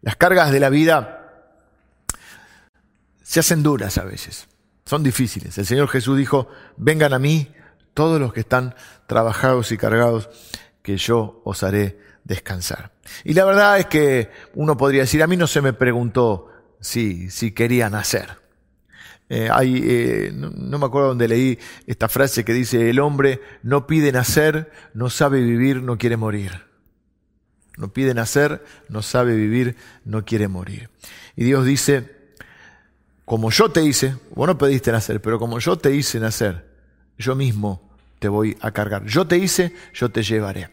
Las 0.02 0.14
cargas 0.14 0.52
de 0.52 0.60
la 0.60 0.70
vida 0.70 1.52
se 3.24 3.40
hacen 3.40 3.64
duras 3.64 3.98
a 3.98 4.04
veces, 4.04 4.46
son 4.84 5.02
difíciles. 5.02 5.58
El 5.58 5.66
Señor 5.66 5.88
Jesús 5.88 6.16
dijo, 6.16 6.46
vengan 6.76 7.12
a 7.12 7.18
mí 7.18 7.52
todos 7.94 8.20
los 8.20 8.32
que 8.32 8.40
están 8.40 8.76
trabajados 9.06 9.72
y 9.72 9.76
cargados, 9.76 10.28
que 10.82 10.96
yo 10.96 11.40
os 11.44 11.62
haré 11.62 11.98
descansar. 12.24 12.92
Y 13.24 13.34
la 13.34 13.44
verdad 13.44 13.78
es 13.78 13.86
que 13.86 14.30
uno 14.54 14.76
podría 14.76 15.02
decir, 15.02 15.22
a 15.22 15.26
mí 15.26 15.36
no 15.36 15.46
se 15.46 15.62
me 15.62 15.72
preguntó 15.72 16.50
si, 16.80 17.30
si 17.30 17.52
quería 17.52 17.88
nacer. 17.90 18.46
Eh, 19.28 19.50
eh, 19.62 20.30
no, 20.32 20.78
me 20.78 20.86
acuerdo 20.86 21.08
dónde 21.08 21.26
leí 21.26 21.58
esta 21.86 22.08
frase 22.08 22.44
que 22.44 22.52
dice, 22.52 22.90
el 22.90 23.00
hombre 23.00 23.40
no 23.62 23.86
pide 23.86 24.12
nacer, 24.12 24.70
no 24.94 25.10
sabe 25.10 25.40
vivir, 25.40 25.82
no 25.82 25.98
quiere 25.98 26.16
morir. 26.16 26.66
No 27.76 27.92
pide 27.92 28.14
nacer, 28.14 28.64
no 28.88 29.02
sabe 29.02 29.34
vivir, 29.34 29.76
no 30.04 30.24
quiere 30.24 30.48
morir. 30.48 30.88
Y 31.34 31.44
Dios 31.44 31.64
dice, 31.64 32.16
como 33.24 33.50
yo 33.50 33.70
te 33.70 33.84
hice, 33.84 34.16
vos 34.34 34.46
no 34.46 34.56
pediste 34.56 34.92
nacer, 34.92 35.20
pero 35.20 35.38
como 35.38 35.58
yo 35.58 35.76
te 35.76 35.94
hice 35.94 36.18
nacer, 36.18 36.64
yo 37.18 37.34
mismo 37.34 37.85
te 38.18 38.28
voy 38.28 38.56
a 38.60 38.70
cargar. 38.72 39.04
Yo 39.06 39.26
te 39.26 39.38
hice, 39.38 39.72
yo 39.94 40.10
te 40.10 40.22
llevaré. 40.22 40.70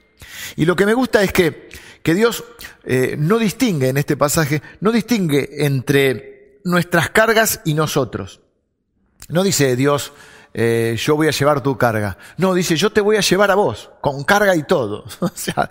Y 0.56 0.66
lo 0.66 0.76
que 0.76 0.86
me 0.86 0.94
gusta 0.94 1.24
es 1.24 1.32
que, 1.32 1.70
que 2.02 2.14
Dios 2.14 2.44
eh, 2.84 3.16
no 3.18 3.38
distingue 3.40 3.90
en 3.90 3.98
este 3.98 4.18
pasaje, 4.18 4.62
no 4.80 4.92
distingue 4.92 5.66
entre 5.66 6.60
nuestras 6.64 7.10
cargas 7.10 7.62
y 7.66 7.74
nosotros. 7.74 8.42
No 9.30 9.44
dice 9.44 9.76
Dios, 9.76 10.14
eh, 10.54 10.96
yo 10.98 11.16
voy 11.16 11.28
a 11.28 11.32
llevar 11.32 11.62
tu 11.62 11.78
carga. 11.78 12.18
No, 12.38 12.54
dice, 12.54 12.76
yo 12.76 12.92
te 12.92 13.02
voy 13.02 13.18
a 13.18 13.22
llevar 13.22 13.52
a 13.52 13.56
vos, 13.56 13.90
con 14.02 14.24
carga 14.24 14.56
y 14.56 14.64
todo. 14.64 15.06
o 15.20 15.32
sea, 15.34 15.70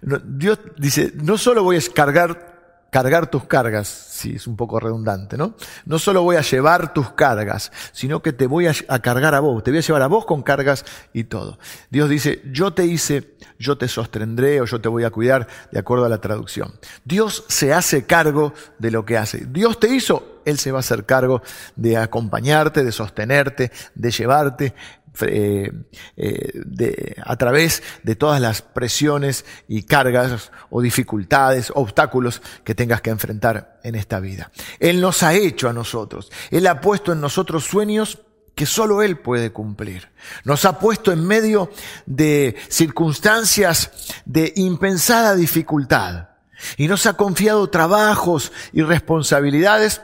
Dios 0.00 0.58
dice, 0.76 1.12
no 1.14 1.38
solo 1.38 1.62
voy 1.62 1.76
a 1.76 1.80
cargar 1.94 2.47
cargar 2.90 3.30
tus 3.30 3.44
cargas, 3.44 3.86
sí, 3.88 4.34
es 4.36 4.46
un 4.46 4.56
poco 4.56 4.80
redundante, 4.80 5.36
¿no? 5.36 5.54
No 5.84 5.98
solo 5.98 6.22
voy 6.22 6.36
a 6.36 6.40
llevar 6.40 6.92
tus 6.94 7.10
cargas, 7.10 7.70
sino 7.92 8.22
que 8.22 8.32
te 8.32 8.46
voy 8.46 8.66
a, 8.66 8.74
cargar 9.00 9.34
a 9.34 9.40
vos, 9.40 9.62
te 9.62 9.70
voy 9.70 9.78
a 9.78 9.82
llevar 9.82 10.02
a 10.02 10.06
vos 10.06 10.24
con 10.24 10.42
cargas 10.42 10.84
y 11.12 11.24
todo. 11.24 11.58
Dios 11.90 12.08
dice, 12.08 12.42
yo 12.50 12.72
te 12.72 12.86
hice, 12.86 13.36
yo 13.58 13.76
te 13.76 13.88
sostendré 13.88 14.60
o 14.60 14.64
yo 14.64 14.80
te 14.80 14.88
voy 14.88 15.04
a 15.04 15.10
cuidar, 15.10 15.46
de 15.70 15.78
acuerdo 15.78 16.06
a 16.06 16.08
la 16.08 16.20
traducción. 16.20 16.72
Dios 17.04 17.44
se 17.48 17.72
hace 17.72 18.06
cargo 18.06 18.54
de 18.78 18.90
lo 18.90 19.04
que 19.04 19.18
hace. 19.18 19.46
Dios 19.48 19.78
te 19.78 19.94
hizo, 19.94 20.40
Él 20.44 20.58
se 20.58 20.72
va 20.72 20.78
a 20.78 20.80
hacer 20.80 21.04
cargo 21.04 21.42
de 21.76 21.98
acompañarte, 21.98 22.84
de 22.84 22.92
sostenerte, 22.92 23.70
de 23.94 24.10
llevarte, 24.10 24.74
eh, 25.22 25.72
eh, 26.16 27.14
a 27.22 27.36
través 27.36 27.82
de 28.02 28.16
todas 28.16 28.40
las 28.40 28.62
presiones 28.62 29.44
y 29.66 29.82
cargas 29.82 30.50
o 30.70 30.80
dificultades, 30.80 31.72
obstáculos 31.74 32.42
que 32.64 32.74
tengas 32.74 33.00
que 33.00 33.10
enfrentar 33.10 33.80
en 33.82 33.94
esta 33.94 34.20
vida. 34.20 34.50
Él 34.78 35.00
nos 35.00 35.22
ha 35.22 35.34
hecho 35.34 35.68
a 35.68 35.72
nosotros. 35.72 36.30
Él 36.50 36.66
ha 36.66 36.80
puesto 36.80 37.12
en 37.12 37.20
nosotros 37.20 37.64
sueños 37.64 38.18
que 38.54 38.66
solo 38.66 39.02
Él 39.02 39.18
puede 39.18 39.52
cumplir. 39.52 40.10
Nos 40.44 40.64
ha 40.64 40.80
puesto 40.80 41.12
en 41.12 41.24
medio 41.24 41.70
de 42.06 42.56
circunstancias 42.68 43.92
de 44.24 44.52
impensada 44.56 45.36
dificultad 45.36 46.30
y 46.76 46.88
nos 46.88 47.06
ha 47.06 47.14
confiado 47.14 47.70
trabajos 47.70 48.52
y 48.72 48.82
responsabilidades 48.82 50.02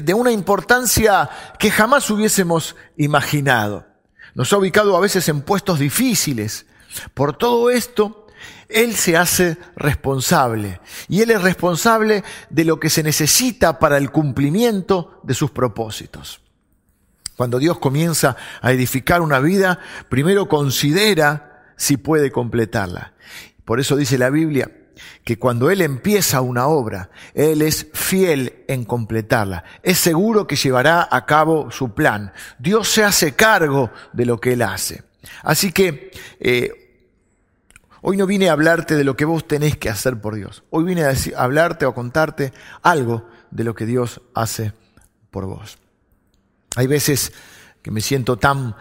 de 0.00 0.14
una 0.14 0.32
importancia 0.32 1.28
que 1.58 1.70
jamás 1.70 2.08
hubiésemos 2.10 2.76
imaginado. 2.96 3.86
Nos 4.34 4.52
ha 4.52 4.58
ubicado 4.58 4.96
a 4.96 5.00
veces 5.00 5.28
en 5.28 5.42
puestos 5.42 5.78
difíciles. 5.78 6.66
Por 7.12 7.36
todo 7.36 7.70
esto, 7.70 8.26
Él 8.68 8.94
se 8.94 9.16
hace 9.16 9.58
responsable. 9.76 10.80
Y 11.08 11.20
Él 11.20 11.30
es 11.30 11.42
responsable 11.42 12.24
de 12.48 12.64
lo 12.64 12.80
que 12.80 12.88
se 12.88 13.02
necesita 13.02 13.78
para 13.78 13.98
el 13.98 14.10
cumplimiento 14.10 15.20
de 15.22 15.34
sus 15.34 15.50
propósitos. 15.50 16.40
Cuando 17.36 17.58
Dios 17.58 17.78
comienza 17.78 18.36
a 18.60 18.72
edificar 18.72 19.20
una 19.20 19.40
vida, 19.40 19.78
primero 20.08 20.48
considera 20.48 21.74
si 21.76 21.96
puede 21.96 22.30
completarla. 22.30 23.12
Por 23.64 23.80
eso 23.80 23.96
dice 23.96 24.16
la 24.16 24.30
Biblia, 24.30 24.70
que 25.24 25.38
cuando 25.38 25.70
Él 25.70 25.80
empieza 25.80 26.40
una 26.40 26.66
obra, 26.66 27.10
Él 27.34 27.62
es 27.62 27.86
fiel 27.92 28.64
en 28.68 28.84
completarla. 28.84 29.64
Es 29.82 29.98
seguro 29.98 30.46
que 30.46 30.56
llevará 30.56 31.08
a 31.10 31.26
cabo 31.26 31.70
su 31.70 31.94
plan. 31.94 32.32
Dios 32.58 32.88
se 32.88 33.04
hace 33.04 33.34
cargo 33.34 33.90
de 34.12 34.26
lo 34.26 34.40
que 34.40 34.54
Él 34.54 34.62
hace. 34.62 35.02
Así 35.42 35.72
que 35.72 36.10
eh, 36.40 37.06
hoy 38.00 38.16
no 38.16 38.26
vine 38.26 38.48
a 38.48 38.52
hablarte 38.52 38.96
de 38.96 39.04
lo 39.04 39.16
que 39.16 39.24
vos 39.24 39.46
tenés 39.46 39.76
que 39.76 39.88
hacer 39.88 40.20
por 40.20 40.34
Dios. 40.34 40.64
Hoy 40.70 40.84
vine 40.84 41.04
a, 41.04 41.10
a 41.10 41.42
hablarte 41.44 41.86
o 41.86 41.90
a 41.90 41.94
contarte 41.94 42.52
algo 42.82 43.28
de 43.50 43.64
lo 43.64 43.74
que 43.74 43.86
Dios 43.86 44.20
hace 44.34 44.72
por 45.30 45.46
vos. 45.46 45.78
Hay 46.76 46.86
veces 46.86 47.32
que 47.82 47.90
me 47.90 48.00
siento 48.00 48.38
tan, 48.38 48.74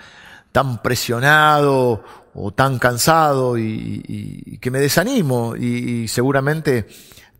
tan 0.51 0.81
presionado 0.81 2.03
o 2.33 2.51
tan 2.51 2.79
cansado 2.79 3.57
y, 3.57 4.57
que 4.61 4.71
me 4.71 4.79
desanimo 4.79 5.55
y, 5.55 6.07
seguramente 6.07 6.87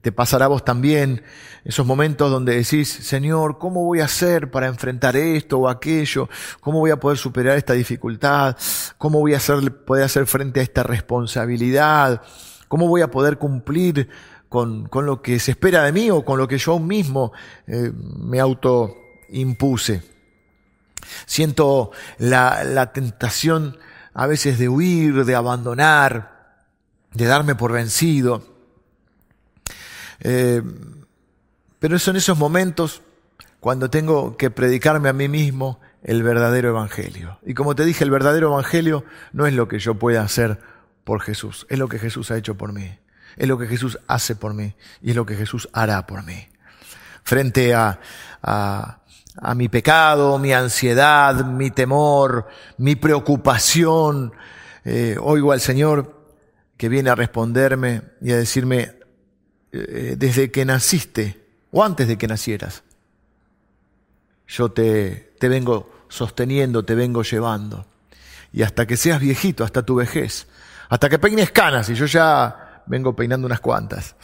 te 0.02 0.12
pasará 0.12 0.46
a 0.46 0.48
vos 0.48 0.66
también 0.66 1.22
esos 1.64 1.86
momentos 1.86 2.32
donde 2.32 2.56
decís, 2.56 2.90
Señor, 2.90 3.60
¿cómo 3.60 3.86
voy 3.86 4.00
a 4.00 4.06
hacer 4.06 4.50
para 4.50 4.66
enfrentar 4.66 5.16
esto 5.16 5.60
o 5.60 5.70
aquello? 5.70 6.28
¿Cómo 6.60 6.80
voy 6.80 6.90
a 6.90 7.00
poder 7.00 7.20
superar 7.20 7.56
esta 7.56 7.74
dificultad? 7.74 8.58
¿Cómo 8.98 9.20
voy 9.20 9.36
a 9.36 9.38
hacer, 9.38 9.86
poder 9.86 10.06
hacer 10.06 10.26
frente 10.26 10.60
a 10.60 10.64
esta 10.64 10.82
responsabilidad? 10.82 12.24
¿Cómo 12.68 12.88
voy 12.88 13.02
a 13.02 13.12
poder 13.12 13.38
cumplir 13.38 14.10
con, 14.50 14.88
con 14.88 15.06
lo 15.06 15.22
que 15.22 15.38
se 15.38 15.52
espera 15.52 15.84
de 15.84 15.92
mí 15.92 16.10
o 16.10 16.26
con 16.26 16.40
lo 16.40 16.48
que 16.48 16.58
yo 16.58 16.80
mismo 16.80 17.32
eh, 17.68 17.92
me 17.94 18.40
autoimpuse? 18.40 20.02
Siento 21.28 21.92
la, 22.18 22.64
la 22.64 22.92
tentación 22.92 23.78
a 24.14 24.28
veces 24.28 24.60
de 24.60 24.70
huir, 24.70 25.26
de 25.26 25.36
abandonar, 25.36 26.66
de 27.14 27.26
darme 27.26 27.56
por 27.56 27.72
vencido. 27.72 28.44
Eh, 30.20 30.62
pero 31.80 31.98
son 31.98 32.16
esos 32.16 32.38
momentos 32.38 33.02
cuando 33.60 33.90
tengo 33.90 34.38
que 34.38 34.52
predicarme 34.52 35.10
a 35.10 35.14
mí 35.14 35.28
mismo 35.28 35.80
el 36.04 36.24
verdadero 36.24 36.70
evangelio. 36.70 37.40
Y 37.46 37.54
como 37.54 37.76
te 37.76 37.86
dije, 37.86 38.04
el 38.04 38.12
verdadero 38.12 38.50
evangelio 38.50 39.04
no 39.34 39.48
es 39.48 39.54
lo 39.54 39.68
que 39.68 39.80
yo 39.80 39.96
pueda 39.96 40.22
hacer 40.22 40.60
por 41.04 41.22
Jesús, 41.22 41.66
es 41.70 41.80
lo 41.80 41.88
que 41.88 42.00
Jesús 42.00 42.32
ha 42.32 42.38
hecho 42.38 42.56
por 42.56 42.74
mí, 42.74 43.00
es 43.38 43.48
lo 43.48 43.58
que 43.58 43.68
Jesús 43.68 44.00
hace 44.08 44.36
por 44.36 44.54
mí 44.54 44.76
y 45.02 45.12
es 45.12 45.16
lo 45.16 45.26
que 45.26 45.36
Jesús 45.36 45.70
hará 45.74 46.06
por 46.06 46.24
mí. 46.24 46.51
Frente 47.24 47.74
a, 47.74 48.00
a, 48.42 49.00
a 49.42 49.56
mi 49.56 49.70
pecado, 49.70 50.38
mi 50.38 50.54
ansiedad, 50.54 51.46
mi 51.46 51.72
temor, 51.72 52.48
mi 52.78 52.96
preocupación. 52.96 54.34
Eh, 54.84 55.16
oigo 55.20 55.52
al 55.52 55.62
Señor 55.62 56.20
que 56.78 56.90
viene 56.90 57.10
a 57.10 57.16
responderme 57.16 58.02
y 58.22 58.32
a 58.32 58.38
decirme, 58.38 58.96
eh, 59.72 60.16
desde 60.18 60.52
que 60.52 60.66
naciste 60.66 61.40
o 61.72 61.84
antes 61.84 62.08
de 62.08 62.18
que 62.18 62.28
nacieras, 62.28 62.84
yo 64.48 64.72
te, 64.72 65.34
te 65.40 65.48
vengo 65.48 66.06
sosteniendo, 66.10 66.84
te 66.84 66.96
vengo 66.96 67.24
llevando. 67.24 67.86
Y 68.52 68.64
hasta 68.64 68.86
que 68.86 68.98
seas 68.98 69.22
viejito, 69.22 69.64
hasta 69.64 69.84
tu 69.84 69.96
vejez, 69.96 70.48
hasta 70.90 71.08
que 71.08 71.20
peines 71.20 71.52
canas, 71.52 71.88
y 71.90 71.94
yo 71.96 72.06
ya 72.06 72.84
vengo 72.86 73.16
peinando 73.16 73.48
unas 73.48 73.62
cuantas, 73.62 74.16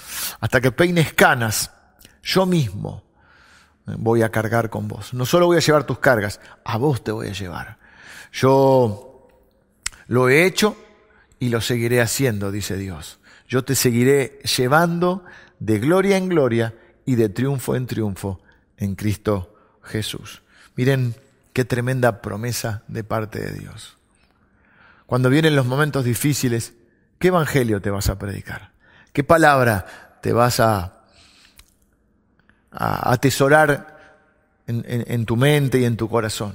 hasta 0.41 0.59
que 0.59 0.71
peines 0.71 1.13
canas, 1.13 1.71
yo 2.27 2.45
mismo 2.45 3.03
voy 3.85 4.21
a 4.21 4.29
cargar 4.29 4.69
con 4.69 4.89
vos. 4.89 5.13
No 5.13 5.25
solo 5.25 5.45
voy 5.45 5.57
a 5.57 5.61
llevar 5.61 5.85
tus 5.85 5.99
cargas, 5.99 6.41
a 6.65 6.77
vos 6.77 7.01
te 7.01 7.11
voy 7.11 7.27
a 7.27 7.31
llevar. 7.31 7.77
Yo 8.33 9.29
lo 10.07 10.27
he 10.27 10.45
hecho 10.45 10.75
y 11.39 11.47
lo 11.47 11.61
seguiré 11.61 12.01
haciendo, 12.01 12.51
dice 12.51 12.75
Dios. 12.75 13.19
Yo 13.47 13.63
te 13.63 13.75
seguiré 13.75 14.39
llevando 14.57 15.23
de 15.59 15.79
gloria 15.79 16.17
en 16.17 16.27
gloria 16.27 16.75
y 17.05 17.15
de 17.15 17.29
triunfo 17.29 17.77
en 17.77 17.87
triunfo 17.87 18.41
en 18.75 18.95
Cristo 18.95 19.55
Jesús. 19.81 20.43
Miren 20.75 21.15
qué 21.53 21.63
tremenda 21.63 22.21
promesa 22.21 22.83
de 22.89 23.05
parte 23.05 23.39
de 23.39 23.57
Dios. 23.57 23.97
Cuando 25.05 25.29
vienen 25.29 25.55
los 25.55 25.65
momentos 25.65 26.03
difíciles, 26.03 26.73
¿qué 27.19 27.29
evangelio 27.29 27.81
te 27.81 27.89
vas 27.89 28.09
a 28.09 28.19
predicar? 28.19 28.73
¿Qué 29.13 29.23
palabra 29.23 30.19
te 30.21 30.33
vas 30.33 30.59
a 30.59 30.96
a 32.79 33.11
atesorar 33.11 33.97
en, 34.67 35.25
tu 35.25 35.35
mente 35.35 35.79
y 35.79 35.85
en 35.85 35.97
tu 35.97 36.07
corazón. 36.07 36.53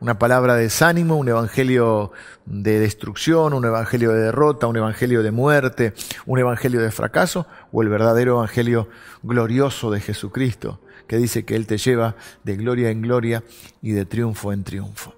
Una 0.00 0.18
palabra 0.18 0.56
de 0.56 0.64
desánimo, 0.64 1.16
un 1.16 1.28
evangelio 1.28 2.10
de 2.44 2.80
destrucción, 2.80 3.52
un 3.52 3.64
evangelio 3.64 4.10
de 4.10 4.22
derrota, 4.22 4.66
un 4.66 4.76
evangelio 4.76 5.22
de 5.22 5.30
muerte, 5.30 5.94
un 6.26 6.40
evangelio 6.40 6.80
de 6.80 6.90
fracaso 6.90 7.46
o 7.70 7.82
el 7.82 7.88
verdadero 7.88 8.38
evangelio 8.38 8.88
glorioso 9.22 9.92
de 9.92 10.00
Jesucristo, 10.00 10.80
que 11.06 11.18
dice 11.18 11.44
que 11.44 11.54
Él 11.54 11.68
te 11.68 11.78
lleva 11.78 12.16
de 12.42 12.56
gloria 12.56 12.90
en 12.90 13.00
gloria 13.00 13.44
y 13.80 13.92
de 13.92 14.04
triunfo 14.04 14.52
en 14.52 14.64
triunfo. 14.64 15.14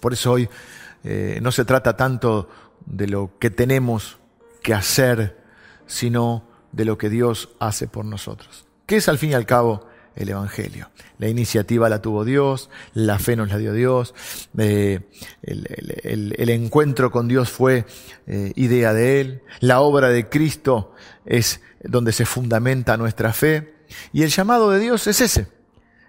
Por 0.00 0.14
eso 0.14 0.32
hoy 0.32 0.48
eh, 1.02 1.38
no 1.42 1.52
se 1.52 1.66
trata 1.66 1.94
tanto 1.94 2.48
de 2.86 3.06
lo 3.06 3.32
que 3.38 3.50
tenemos 3.50 4.16
que 4.62 4.72
hacer, 4.72 5.36
sino 5.86 6.44
de 6.72 6.86
lo 6.86 6.96
que 6.96 7.10
Dios 7.10 7.50
hace 7.58 7.86
por 7.86 8.06
nosotros. 8.06 8.64
¿Qué 8.86 8.96
es 8.96 9.08
al 9.08 9.18
fin 9.18 9.30
y 9.30 9.34
al 9.34 9.46
cabo 9.46 9.86
el 10.14 10.28
Evangelio? 10.28 10.90
La 11.18 11.28
iniciativa 11.28 11.88
la 11.88 12.02
tuvo 12.02 12.24
Dios, 12.24 12.68
la 12.92 13.18
fe 13.18 13.34
nos 13.34 13.48
la 13.48 13.56
dio 13.56 13.72
Dios, 13.72 14.14
eh, 14.58 15.00
el, 15.42 16.50
encuentro 16.50 17.10
con 17.10 17.26
Dios 17.26 17.50
fue 17.50 17.86
eh, 18.26 18.52
idea 18.56 18.92
de 18.92 19.20
Él, 19.20 19.42
la 19.60 19.80
obra 19.80 20.08
de 20.08 20.28
Cristo 20.28 20.92
es 21.24 21.62
donde 21.82 22.12
se 22.12 22.26
fundamenta 22.26 22.98
nuestra 22.98 23.32
fe 23.32 23.74
y 24.12 24.22
el 24.22 24.28
llamado 24.28 24.70
de 24.70 24.80
Dios 24.80 25.06
es 25.06 25.22
ese, 25.22 25.48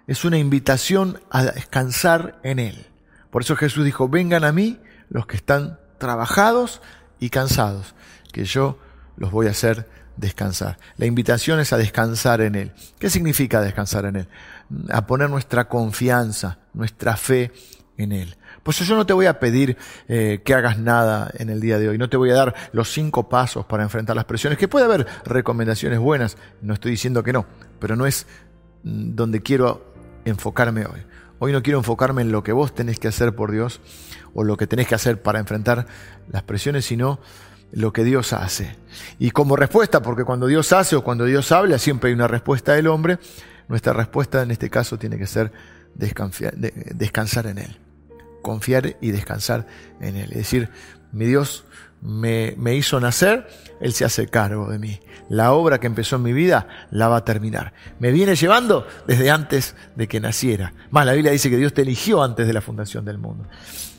es 0.06 0.26
una 0.26 0.36
invitación 0.36 1.20
a 1.30 1.44
descansar 1.44 2.40
en 2.42 2.58
Él. 2.58 2.86
Por 3.30 3.42
eso 3.42 3.56
Jesús 3.56 3.86
dijo, 3.86 4.08
vengan 4.08 4.44
a 4.44 4.52
mí 4.52 4.80
los 5.08 5.26
que 5.26 5.36
están 5.36 5.80
trabajados 5.98 6.82
y 7.20 7.30
cansados, 7.30 7.94
que 8.32 8.44
yo 8.44 8.78
los 9.16 9.30
voy 9.30 9.46
a 9.46 9.50
hacer 9.50 9.88
descansar. 10.16 10.78
La 10.96 11.06
invitación 11.06 11.60
es 11.60 11.72
a 11.72 11.76
descansar 11.76 12.40
en 12.40 12.54
Él. 12.54 12.72
¿Qué 12.98 13.10
significa 13.10 13.60
descansar 13.60 14.06
en 14.06 14.16
Él? 14.16 14.28
A 14.90 15.06
poner 15.06 15.30
nuestra 15.30 15.68
confianza, 15.68 16.58
nuestra 16.74 17.16
fe 17.16 17.52
en 17.96 18.12
Él. 18.12 18.36
Pues 18.62 18.78
yo 18.80 18.96
no 18.96 19.06
te 19.06 19.12
voy 19.12 19.26
a 19.26 19.38
pedir 19.38 19.76
eh, 20.08 20.42
que 20.44 20.54
hagas 20.54 20.78
nada 20.78 21.30
en 21.38 21.50
el 21.50 21.60
día 21.60 21.78
de 21.78 21.88
hoy, 21.88 21.98
no 21.98 22.08
te 22.08 22.16
voy 22.16 22.30
a 22.30 22.34
dar 22.34 22.54
los 22.72 22.92
cinco 22.92 23.28
pasos 23.28 23.64
para 23.64 23.84
enfrentar 23.84 24.16
las 24.16 24.24
presiones, 24.24 24.58
que 24.58 24.66
puede 24.66 24.84
haber 24.84 25.06
recomendaciones 25.24 26.00
buenas, 26.00 26.36
no 26.62 26.74
estoy 26.74 26.90
diciendo 26.90 27.22
que 27.22 27.32
no, 27.32 27.46
pero 27.78 27.94
no 27.94 28.06
es 28.06 28.26
mm, 28.82 29.14
donde 29.14 29.40
quiero 29.40 29.94
enfocarme 30.24 30.84
hoy. 30.84 31.00
Hoy 31.38 31.52
no 31.52 31.62
quiero 31.62 31.78
enfocarme 31.78 32.22
en 32.22 32.32
lo 32.32 32.42
que 32.42 32.52
vos 32.52 32.74
tenés 32.74 32.98
que 32.98 33.08
hacer 33.08 33.36
por 33.36 33.52
Dios 33.52 33.80
o 34.34 34.42
lo 34.42 34.56
que 34.56 34.66
tenés 34.66 34.88
que 34.88 34.94
hacer 34.94 35.22
para 35.22 35.38
enfrentar 35.38 35.86
las 36.28 36.42
presiones, 36.42 36.86
sino 36.86 37.20
lo 37.72 37.92
que 37.92 38.04
Dios 38.04 38.32
hace. 38.32 38.76
Y 39.18 39.30
como 39.30 39.56
respuesta, 39.56 40.02
porque 40.02 40.24
cuando 40.24 40.46
Dios 40.46 40.72
hace 40.72 40.96
o 40.96 41.04
cuando 41.04 41.24
Dios 41.24 41.52
habla, 41.52 41.78
siempre 41.78 42.08
hay 42.08 42.14
una 42.14 42.28
respuesta 42.28 42.74
del 42.74 42.86
hombre, 42.86 43.18
nuestra 43.68 43.92
respuesta 43.92 44.42
en 44.42 44.50
este 44.50 44.70
caso 44.70 44.98
tiene 44.98 45.18
que 45.18 45.26
ser 45.26 45.52
descansar 45.94 47.46
en 47.46 47.58
Él. 47.58 47.78
Confiar 48.42 48.96
y 49.00 49.10
descansar 49.10 49.66
en 50.00 50.16
Él. 50.16 50.30
Es 50.30 50.38
decir, 50.38 50.70
mi 51.12 51.26
Dios 51.26 51.64
me, 52.00 52.54
me, 52.58 52.76
hizo 52.76 53.00
nacer, 53.00 53.48
Él 53.80 53.92
se 53.92 54.04
hace 54.04 54.28
cargo 54.28 54.70
de 54.70 54.78
mí. 54.78 55.00
La 55.28 55.52
obra 55.52 55.80
que 55.80 55.88
empezó 55.88 56.16
en 56.16 56.22
mi 56.22 56.32
vida 56.32 56.68
la 56.90 57.08
va 57.08 57.16
a 57.16 57.24
terminar. 57.24 57.72
Me 57.98 58.12
viene 58.12 58.36
llevando 58.36 58.86
desde 59.06 59.30
antes 59.30 59.74
de 59.96 60.06
que 60.06 60.20
naciera. 60.20 60.72
Más, 60.90 61.04
la 61.04 61.14
Biblia 61.14 61.32
dice 61.32 61.50
que 61.50 61.56
Dios 61.56 61.72
te 61.72 61.82
eligió 61.82 62.22
antes 62.22 62.46
de 62.46 62.52
la 62.52 62.60
fundación 62.60 63.04
del 63.04 63.18
mundo. 63.18 63.48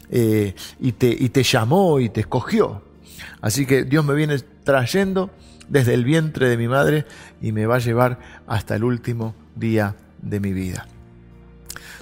Eh, 0.10 0.56
y, 0.80 0.94
te, 0.94 1.08
y 1.08 1.30
te 1.30 1.44
llamó 1.44 2.00
y 2.00 2.10
te 2.10 2.22
escogió. 2.22 2.87
Así 3.42 3.66
que 3.66 3.84
Dios 3.84 4.06
me 4.06 4.14
viene 4.14 4.38
trayendo 4.64 5.32
desde 5.68 5.94
el 5.94 6.04
vientre 6.04 6.50
de 6.50 6.58
mi 6.58 6.68
madre 6.68 7.06
y 7.42 7.52
me 7.52 7.66
va 7.66 7.76
a 7.76 7.80
llevar 7.80 8.20
hasta 8.48 8.76
el 8.76 8.84
último 8.84 9.36
día 9.56 9.96
de 10.22 10.40
mi 10.40 10.54
vida. 10.54 10.88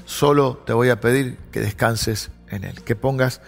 Solo 0.06 0.62
te 0.66 0.74
voy 0.74 0.90
a 0.90 1.00
pedir 1.00 1.38
que 1.52 1.60
descanses 1.60 2.32
en 2.50 2.64
Él, 2.64 2.84
que 2.84 2.96
pongas 2.96 3.42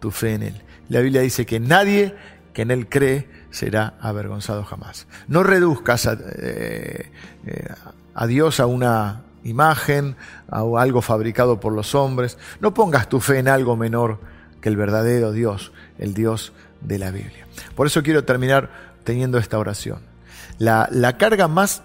tu 0.00 0.10
fe 0.10 0.34
en 0.34 0.42
Él. 0.44 0.62
La 0.88 1.00
Biblia 1.00 1.22
dice 1.22 1.44
que 1.44 1.60
nadie 1.60 2.14
que 2.52 2.62
en 2.62 2.70
Él 2.70 2.88
cree 2.88 3.28
será 3.50 3.94
avergonzado 4.00 4.64
jamás. 4.64 5.06
No 5.28 5.42
reduzcas 5.42 6.06
a, 6.06 6.16
eh, 6.36 7.10
eh, 7.46 8.26
Dios 8.28 8.60
a 8.60 8.66
una 8.66 9.22
imagen, 9.42 10.16
a 10.48 10.62
algo 10.78 11.02
fabricado 11.02 11.60
por 11.60 11.72
los 11.72 11.94
hombres. 11.94 12.38
No 12.60 12.72
pongas 12.74 13.08
tu 13.08 13.20
fe 13.20 13.38
en 13.38 13.48
algo 13.48 13.76
menor 13.76 14.20
que 14.60 14.68
el 14.68 14.76
verdadero 14.76 15.32
Dios, 15.32 15.72
el 15.98 16.14
Dios 16.14 16.52
de 16.84 16.98
la 16.98 17.10
Biblia. 17.10 17.46
Por 17.74 17.86
eso 17.86 18.02
quiero 18.02 18.24
terminar 18.24 18.94
teniendo 19.04 19.38
esta 19.38 19.58
oración. 19.58 20.00
La, 20.58 21.16
carga 21.18 21.48
más 21.48 21.82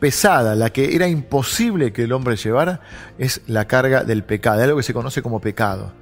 pesada, 0.00 0.54
la 0.54 0.70
que 0.70 0.94
era 0.94 1.08
imposible 1.08 1.92
que 1.92 2.04
el 2.04 2.12
hombre 2.12 2.36
llevara, 2.36 2.80
es 3.18 3.42
la 3.46 3.66
carga 3.66 4.04
del 4.04 4.24
pecado, 4.24 4.62
algo 4.62 4.76
que 4.78 4.82
se 4.82 4.94
conoce 4.94 5.22
como 5.22 5.40
pecado. 5.40 5.92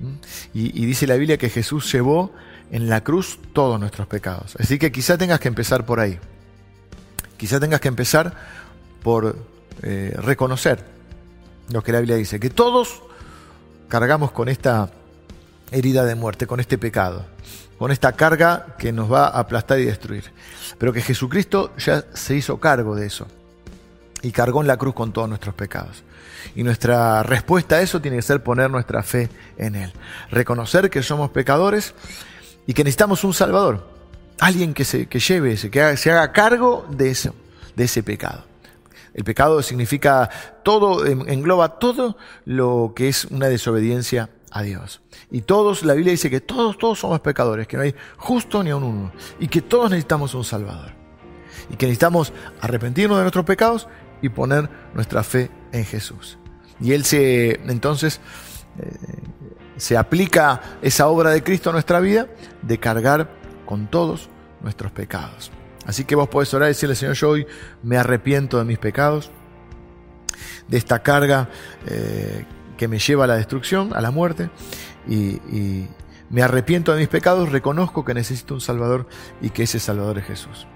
¿Mm? 0.00 0.14
Y, 0.54 0.86
dice 0.86 1.06
la 1.06 1.16
Biblia 1.16 1.36
que 1.38 1.48
Jesús 1.48 1.90
llevó 1.92 2.32
en 2.70 2.88
la 2.88 3.02
cruz 3.04 3.38
todos 3.52 3.78
nuestros 3.78 4.06
pecados. 4.06 4.56
Así 4.58 4.78
que 4.78 4.90
quizá 4.90 5.18
tengas 5.18 5.40
que 5.40 5.48
empezar 5.48 5.84
por 5.84 6.00
ahí. 6.00 6.18
Quizá 7.36 7.60
tengas 7.60 7.80
que 7.80 7.88
empezar 7.88 8.34
por 9.02 9.36
eh, 9.82 10.14
reconocer 10.16 10.84
lo 11.70 11.82
que 11.82 11.92
la 11.92 11.98
Biblia 12.00 12.16
dice, 12.16 12.40
que 12.40 12.50
todos 12.50 13.02
cargamos 13.88 14.32
con 14.32 14.48
esta 14.48 14.90
herida 15.70 16.04
de 16.04 16.14
muerte, 16.14 16.46
con 16.46 16.60
este 16.60 16.78
pecado, 16.78 17.24
con 17.82 17.90
esta 17.90 18.12
carga 18.12 18.76
que 18.78 18.92
nos 18.92 19.12
va 19.12 19.24
a 19.24 19.40
aplastar 19.40 19.80
y 19.80 19.84
destruir. 19.84 20.30
Pero 20.78 20.92
que 20.92 21.00
Jesucristo 21.00 21.72
ya 21.78 22.04
se 22.14 22.36
hizo 22.36 22.60
cargo 22.60 22.94
de 22.94 23.06
eso 23.06 23.26
y 24.22 24.30
cargó 24.30 24.60
en 24.60 24.68
la 24.68 24.76
cruz 24.76 24.94
con 24.94 25.12
todos 25.12 25.28
nuestros 25.28 25.56
pecados. 25.56 26.04
Y 26.54 26.62
nuestra 26.62 27.24
respuesta 27.24 27.74
a 27.74 27.80
eso 27.80 28.00
tiene 28.00 28.18
que 28.18 28.22
ser 28.22 28.40
poner 28.40 28.70
nuestra 28.70 29.02
fe 29.02 29.28
en 29.58 29.74
Él. 29.74 29.92
Reconocer 30.30 30.90
que 30.90 31.02
somos 31.02 31.30
pecadores 31.30 31.92
y 32.68 32.72
que 32.72 32.84
necesitamos 32.84 33.24
un 33.24 33.34
Salvador. 33.34 33.84
Alguien 34.38 34.74
que 34.74 34.84
se 34.84 35.06
que 35.06 35.18
lleve 35.18 35.56
que 35.56 35.96
se 35.96 36.12
haga 36.12 36.30
cargo 36.30 36.86
de 36.88 37.10
eso, 37.10 37.34
de 37.74 37.82
ese 37.82 38.04
pecado. 38.04 38.44
El 39.12 39.24
pecado 39.24 39.60
significa 39.60 40.30
todo, 40.62 41.04
engloba 41.04 41.80
todo 41.80 42.16
lo 42.44 42.92
que 42.94 43.08
es 43.08 43.24
una 43.24 43.48
desobediencia 43.48 44.28
a 44.52 44.62
Dios. 44.62 45.02
Y 45.30 45.42
todos, 45.42 45.82
la 45.82 45.94
Biblia 45.94 46.12
dice 46.12 46.30
que 46.30 46.40
todos, 46.40 46.76
todos 46.78 46.98
somos 46.98 47.20
pecadores, 47.20 47.66
que 47.66 47.76
no 47.76 47.82
hay 47.82 47.94
justo 48.18 48.62
ni 48.62 48.70
a 48.70 48.76
un 48.76 48.84
uno. 48.84 49.12
Y 49.40 49.48
que 49.48 49.62
todos 49.62 49.90
necesitamos 49.90 50.34
un 50.34 50.44
Salvador. 50.44 50.92
Y 51.70 51.76
que 51.76 51.86
necesitamos 51.86 52.32
arrepentirnos 52.60 53.18
de 53.18 53.22
nuestros 53.22 53.44
pecados 53.44 53.88
y 54.20 54.28
poner 54.28 54.68
nuestra 54.94 55.22
fe 55.22 55.50
en 55.72 55.84
Jesús. 55.84 56.38
Y 56.80 56.92
Él 56.92 57.04
se, 57.04 57.60
entonces, 57.70 58.20
eh, 58.78 58.90
se 59.76 59.96
aplica 59.96 60.60
esa 60.82 61.08
obra 61.08 61.30
de 61.30 61.42
Cristo 61.42 61.70
a 61.70 61.72
nuestra 61.72 62.00
vida 62.00 62.28
de 62.60 62.78
cargar 62.78 63.30
con 63.64 63.86
todos 63.88 64.28
nuestros 64.60 64.92
pecados. 64.92 65.50
Así 65.86 66.04
que 66.04 66.14
vos 66.14 66.28
podés 66.28 66.52
orar 66.54 66.68
y 66.68 66.70
decirle, 66.70 66.94
Señor, 66.94 67.14
yo 67.14 67.30
hoy 67.30 67.46
me 67.82 67.96
arrepiento 67.96 68.58
de 68.58 68.64
mis 68.64 68.78
pecados, 68.78 69.30
de 70.68 70.76
esta 70.78 71.02
carga 71.02 71.48
eh, 71.86 72.44
que 72.82 72.88
me 72.88 72.98
lleva 72.98 73.22
a 73.22 73.26
la 73.28 73.36
destrucción, 73.36 73.94
a 73.94 74.00
la 74.00 74.10
muerte, 74.10 74.50
y, 75.08 75.86
me 76.30 76.42
arrepiento 76.42 76.92
de 76.92 76.98
mis 76.98 77.08
pecados, 77.08 77.52
reconozco 77.52 78.04
que 78.04 78.12
necesito 78.12 78.54
un 78.54 78.60
Salvador 78.60 79.06
y 79.40 79.50
que 79.50 79.62
ese 79.62 79.78
Salvador 79.78 80.18
es 80.18 80.24
Jesús. 80.24 80.66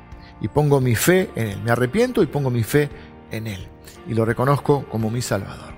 Y 0.41 0.47
pongo 0.47 0.81
mi 0.81 0.95
fe 0.95 1.31
en 1.35 1.49
Él. 1.49 1.63
Me 1.65 1.73
arrepiento 1.73 2.23
y 2.23 2.27
pongo 2.27 2.49
mi 2.49 2.63
fe 2.63 2.91
en 3.33 3.49
Él. 3.49 3.67
Y 4.07 4.15
lo 4.15 4.25
reconozco 4.25 4.85
como 4.89 5.11
mi 5.11 5.21
Salvador. 5.21 5.75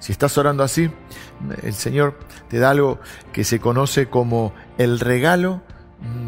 Si 0.00 0.10
estás 0.10 0.36
orando 0.36 0.64
así, 0.64 0.90
el 1.62 1.74
Señor 1.74 2.18
te 2.48 2.58
da 2.58 2.70
algo 2.70 2.98
que 3.32 3.44
se 3.44 3.60
conoce 3.60 4.08
como 4.08 4.52
el 4.78 4.98
regalo 4.98 5.62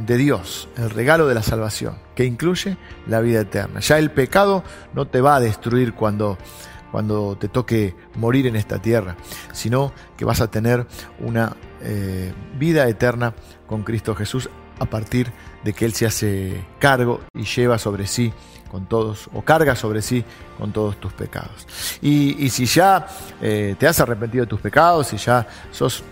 de 0.06 0.16
Dios, 0.16 0.68
el 0.76 0.90
regalo 0.90 1.26
de 1.26 1.34
la 1.34 1.42
salvación, 1.42 1.96
que 2.14 2.24
incluye 2.24 2.76
la 3.08 3.20
vida 3.20 3.40
eterna. 3.40 3.80
Ya 3.80 3.98
el 3.98 4.12
pecado 4.12 4.62
no 4.94 5.08
te 5.08 5.20
va 5.20 5.34
a 5.34 5.40
destruir 5.40 5.94
cuando, 5.94 6.38
cuando 6.90 7.36
te 7.36 7.48
toque 7.48 7.94
morir 8.16 8.46
en 8.46 8.56
esta 8.56 8.80
tierra, 8.80 9.16
sino 9.52 9.92
que 10.16 10.24
vas 10.24 10.40
a 10.40 10.50
tener 10.50 10.86
una 11.20 11.56
eh, 11.82 12.32
vida 12.58 12.88
eterna 12.88 13.34
con 13.66 13.82
Cristo 13.82 14.14
Jesús 14.14 14.50
a 14.78 14.86
partir 14.86 15.32
de 15.64 15.72
que 15.72 15.84
Él 15.84 15.94
se 15.94 16.06
hace 16.06 16.64
cargo 16.78 17.20
y 17.34 17.44
lleva 17.44 17.78
sobre 17.78 18.06
sí 18.06 18.32
con 18.70 18.86
todos, 18.86 19.28
o 19.34 19.42
carga 19.42 19.74
sobre 19.74 20.00
sí 20.00 20.24
con 20.58 20.72
todos 20.72 20.98
tus 20.98 21.12
pecados. 21.12 21.66
Y, 22.00 22.48
si 22.50 22.66
ya 22.66 23.06
eh, 23.42 23.74
te 23.78 23.86
has 23.86 24.00
arrepentido 24.00 24.44
de 24.44 24.48
tus 24.48 24.60
pecados, 24.60 25.08
si 25.08 25.16
ya 25.16 25.46
sos 25.72 26.04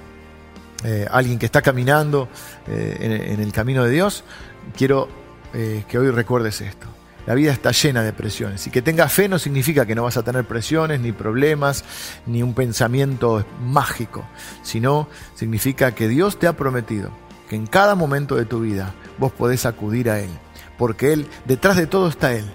eh, 0.84 1.06
alguien 1.10 1.38
que 1.38 1.46
está 1.46 1.62
caminando 1.62 2.28
en, 2.66 3.40
el 3.40 3.52
camino 3.52 3.84
de 3.84 3.90
Dios, 3.90 4.24
quiero 4.76 5.08
que 5.52 5.98
hoy 5.98 6.10
recuerdes 6.10 6.60
esto. 6.60 6.97
La 7.28 7.34
vida 7.34 7.52
está 7.52 7.72
llena 7.72 8.02
de 8.02 8.14
presiones 8.14 8.66
y 8.66 8.70
que 8.70 8.80
tengas 8.80 9.12
fe 9.12 9.28
no 9.28 9.38
significa 9.38 9.84
que 9.84 9.94
no 9.94 10.04
vas 10.04 10.16
a 10.16 10.22
tener 10.22 10.46
presiones, 10.46 11.00
ni 11.00 11.12
problemas, 11.12 11.84
ni 12.24 12.42
un 12.42 12.54
pensamiento 12.54 13.44
mágico, 13.62 14.24
sino 14.62 15.08
significa 15.34 15.94
que 15.94 16.08
Dios 16.08 16.38
te 16.38 16.46
ha 16.46 16.54
prometido 16.56 17.10
que 17.50 17.56
en 17.56 17.66
cada 17.66 17.94
momento 17.94 18.34
de 18.36 18.46
tu 18.46 18.60
vida 18.60 18.94
vos 19.18 19.30
podés 19.30 19.66
acudir 19.66 20.08
a 20.08 20.20
Él 20.20 20.30
porque 20.78 21.12
Él, 21.12 21.26
detrás 21.44 21.76
de 21.76 21.86
todo 21.86 22.08
está 22.08 22.32
Él, 22.32 22.46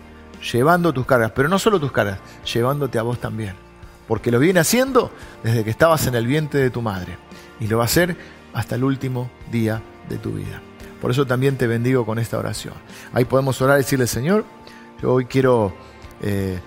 llevando 0.51 0.93
tus 0.93 1.05
cargas, 1.05 1.33
pero 1.36 1.49
no 1.49 1.59
solo 1.59 1.79
tus 1.79 1.91
cargas, 1.91 2.19
llevándote 2.51 2.97
a 2.97 3.03
vos 3.03 3.19
también, 3.19 3.53
porque 4.07 4.31
lo 4.31 4.39
viene 4.39 4.62
haciendo 4.62 5.12
desde 5.43 5.63
que 5.63 5.69
estabas 5.69 6.07
en 6.07 6.15
el 6.15 6.25
vientre 6.25 6.62
de 6.62 6.71
tu 6.71 6.81
madre, 6.81 7.17
y 7.59 7.67
lo 7.67 7.77
va 7.77 7.83
a 7.83 7.86
hacer 7.86 8.17
hasta 8.53 8.75
el 8.75 8.83
último 8.86 9.29
día 9.51 9.83
de 10.09 10.17
tu 10.17 10.31
vida. 10.31 10.62
Por 11.01 11.12
eso 11.12 11.27
también 11.27 11.57
te 11.57 11.67
bendigo 11.67 12.05
con 12.05 12.17
esta 12.17 12.38
oración. 12.38 12.75
Ahí 13.12 13.25
podemos 13.25 13.62
orar 13.62 13.77
y 13.77 13.81
decirle, 13.81 14.07
Señor, 14.07 14.45
yo 15.03 15.11
hoy 15.11 15.25
quiero 15.25 15.73
eh, 16.21 16.57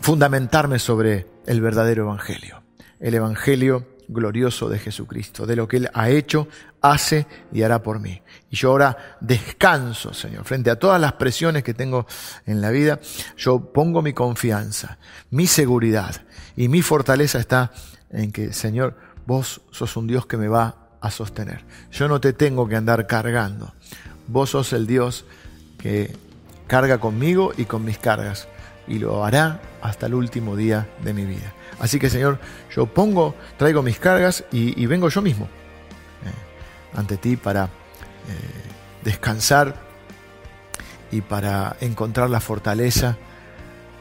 fundamentarme 0.00 0.78
sobre 0.78 1.26
el 1.44 1.60
verdadero 1.60 2.04
Evangelio, 2.04 2.62
el 3.00 3.14
Evangelio 3.14 3.84
glorioso 4.06 4.68
de 4.68 4.78
Jesucristo, 4.78 5.44
de 5.44 5.56
lo 5.56 5.66
que 5.66 5.78
Él 5.78 5.90
ha 5.92 6.08
hecho, 6.08 6.46
hace 6.80 7.26
y 7.50 7.62
hará 7.62 7.82
por 7.82 7.98
mí. 7.98 8.22
Y 8.48 8.54
yo 8.54 8.70
ahora 8.70 9.16
descanso, 9.20 10.14
Señor, 10.14 10.44
frente 10.44 10.70
a 10.70 10.78
todas 10.78 11.00
las 11.00 11.14
presiones 11.14 11.64
que 11.64 11.74
tengo 11.74 12.06
en 12.46 12.60
la 12.60 12.70
vida, 12.70 13.00
yo 13.36 13.72
pongo 13.72 14.02
mi 14.02 14.12
confianza, 14.12 14.98
mi 15.30 15.48
seguridad 15.48 16.14
y 16.54 16.68
mi 16.68 16.80
fortaleza 16.80 17.40
está 17.40 17.72
en 18.10 18.30
que, 18.30 18.52
Señor, 18.52 18.96
vos 19.26 19.62
sos 19.72 19.96
un 19.96 20.06
Dios 20.06 20.26
que 20.26 20.36
me 20.36 20.46
va 20.46 20.90
a 21.00 21.10
sostener. 21.10 21.64
Yo 21.90 22.06
no 22.06 22.20
te 22.20 22.32
tengo 22.32 22.68
que 22.68 22.76
andar 22.76 23.08
cargando. 23.08 23.74
Vos 24.28 24.50
sos 24.50 24.72
el 24.72 24.86
Dios 24.86 25.24
que 25.76 26.27
carga 26.68 26.98
conmigo 26.98 27.52
y 27.56 27.64
con 27.64 27.84
mis 27.84 27.98
cargas 27.98 28.46
y 28.86 28.98
lo 28.98 29.24
hará 29.24 29.60
hasta 29.82 30.06
el 30.06 30.14
último 30.14 30.54
día 30.54 30.88
de 31.02 31.12
mi 31.12 31.24
vida. 31.24 31.52
Así 31.80 31.98
que 31.98 32.10
Señor, 32.10 32.38
yo 32.74 32.86
pongo, 32.86 33.34
traigo 33.56 33.82
mis 33.82 33.98
cargas 33.98 34.44
y, 34.52 34.86
vengo 34.86 35.08
yo 35.08 35.20
mismo 35.20 35.46
eh, 35.46 36.96
ante 36.96 37.16
ti 37.16 37.36
para 37.36 37.64
eh, 37.64 37.68
descansar 39.04 39.74
y 41.10 41.20
para 41.20 41.76
encontrar 41.80 42.30
la 42.30 42.40
fortaleza, 42.40 43.16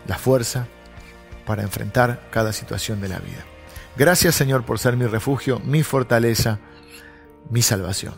la 0.08 0.18
fuerza 0.18 0.68
para 1.46 1.64
enfrentar 1.64 2.28
cada 2.30 2.52
situación 2.52 3.00
de 3.02 3.08
la 3.08 3.20
vida. 3.20 3.46
Gracias 3.96 4.36
Señor 4.36 4.64
por 4.64 4.80
ser 4.80 4.98
mi 4.98 5.06
refugio, 5.06 5.60
mi 5.60 5.82
fortaleza, 5.84 6.60
mi 7.50 7.62
salvación. 7.62 8.16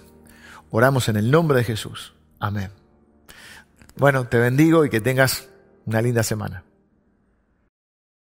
Oramos 0.72 1.10
en 1.10 1.18
el 1.18 1.32
nombre 1.32 1.60
de 1.60 1.64
Jesús. 1.64 2.14
Amén. 2.40 2.79
Bueno, 4.00 4.28
te 4.28 4.40
bendigo 4.40 4.86
y 4.86 4.90
que 4.90 5.02
tengas 5.02 5.50
una 5.86 6.02
linda 6.02 6.24
semana. 6.24 6.64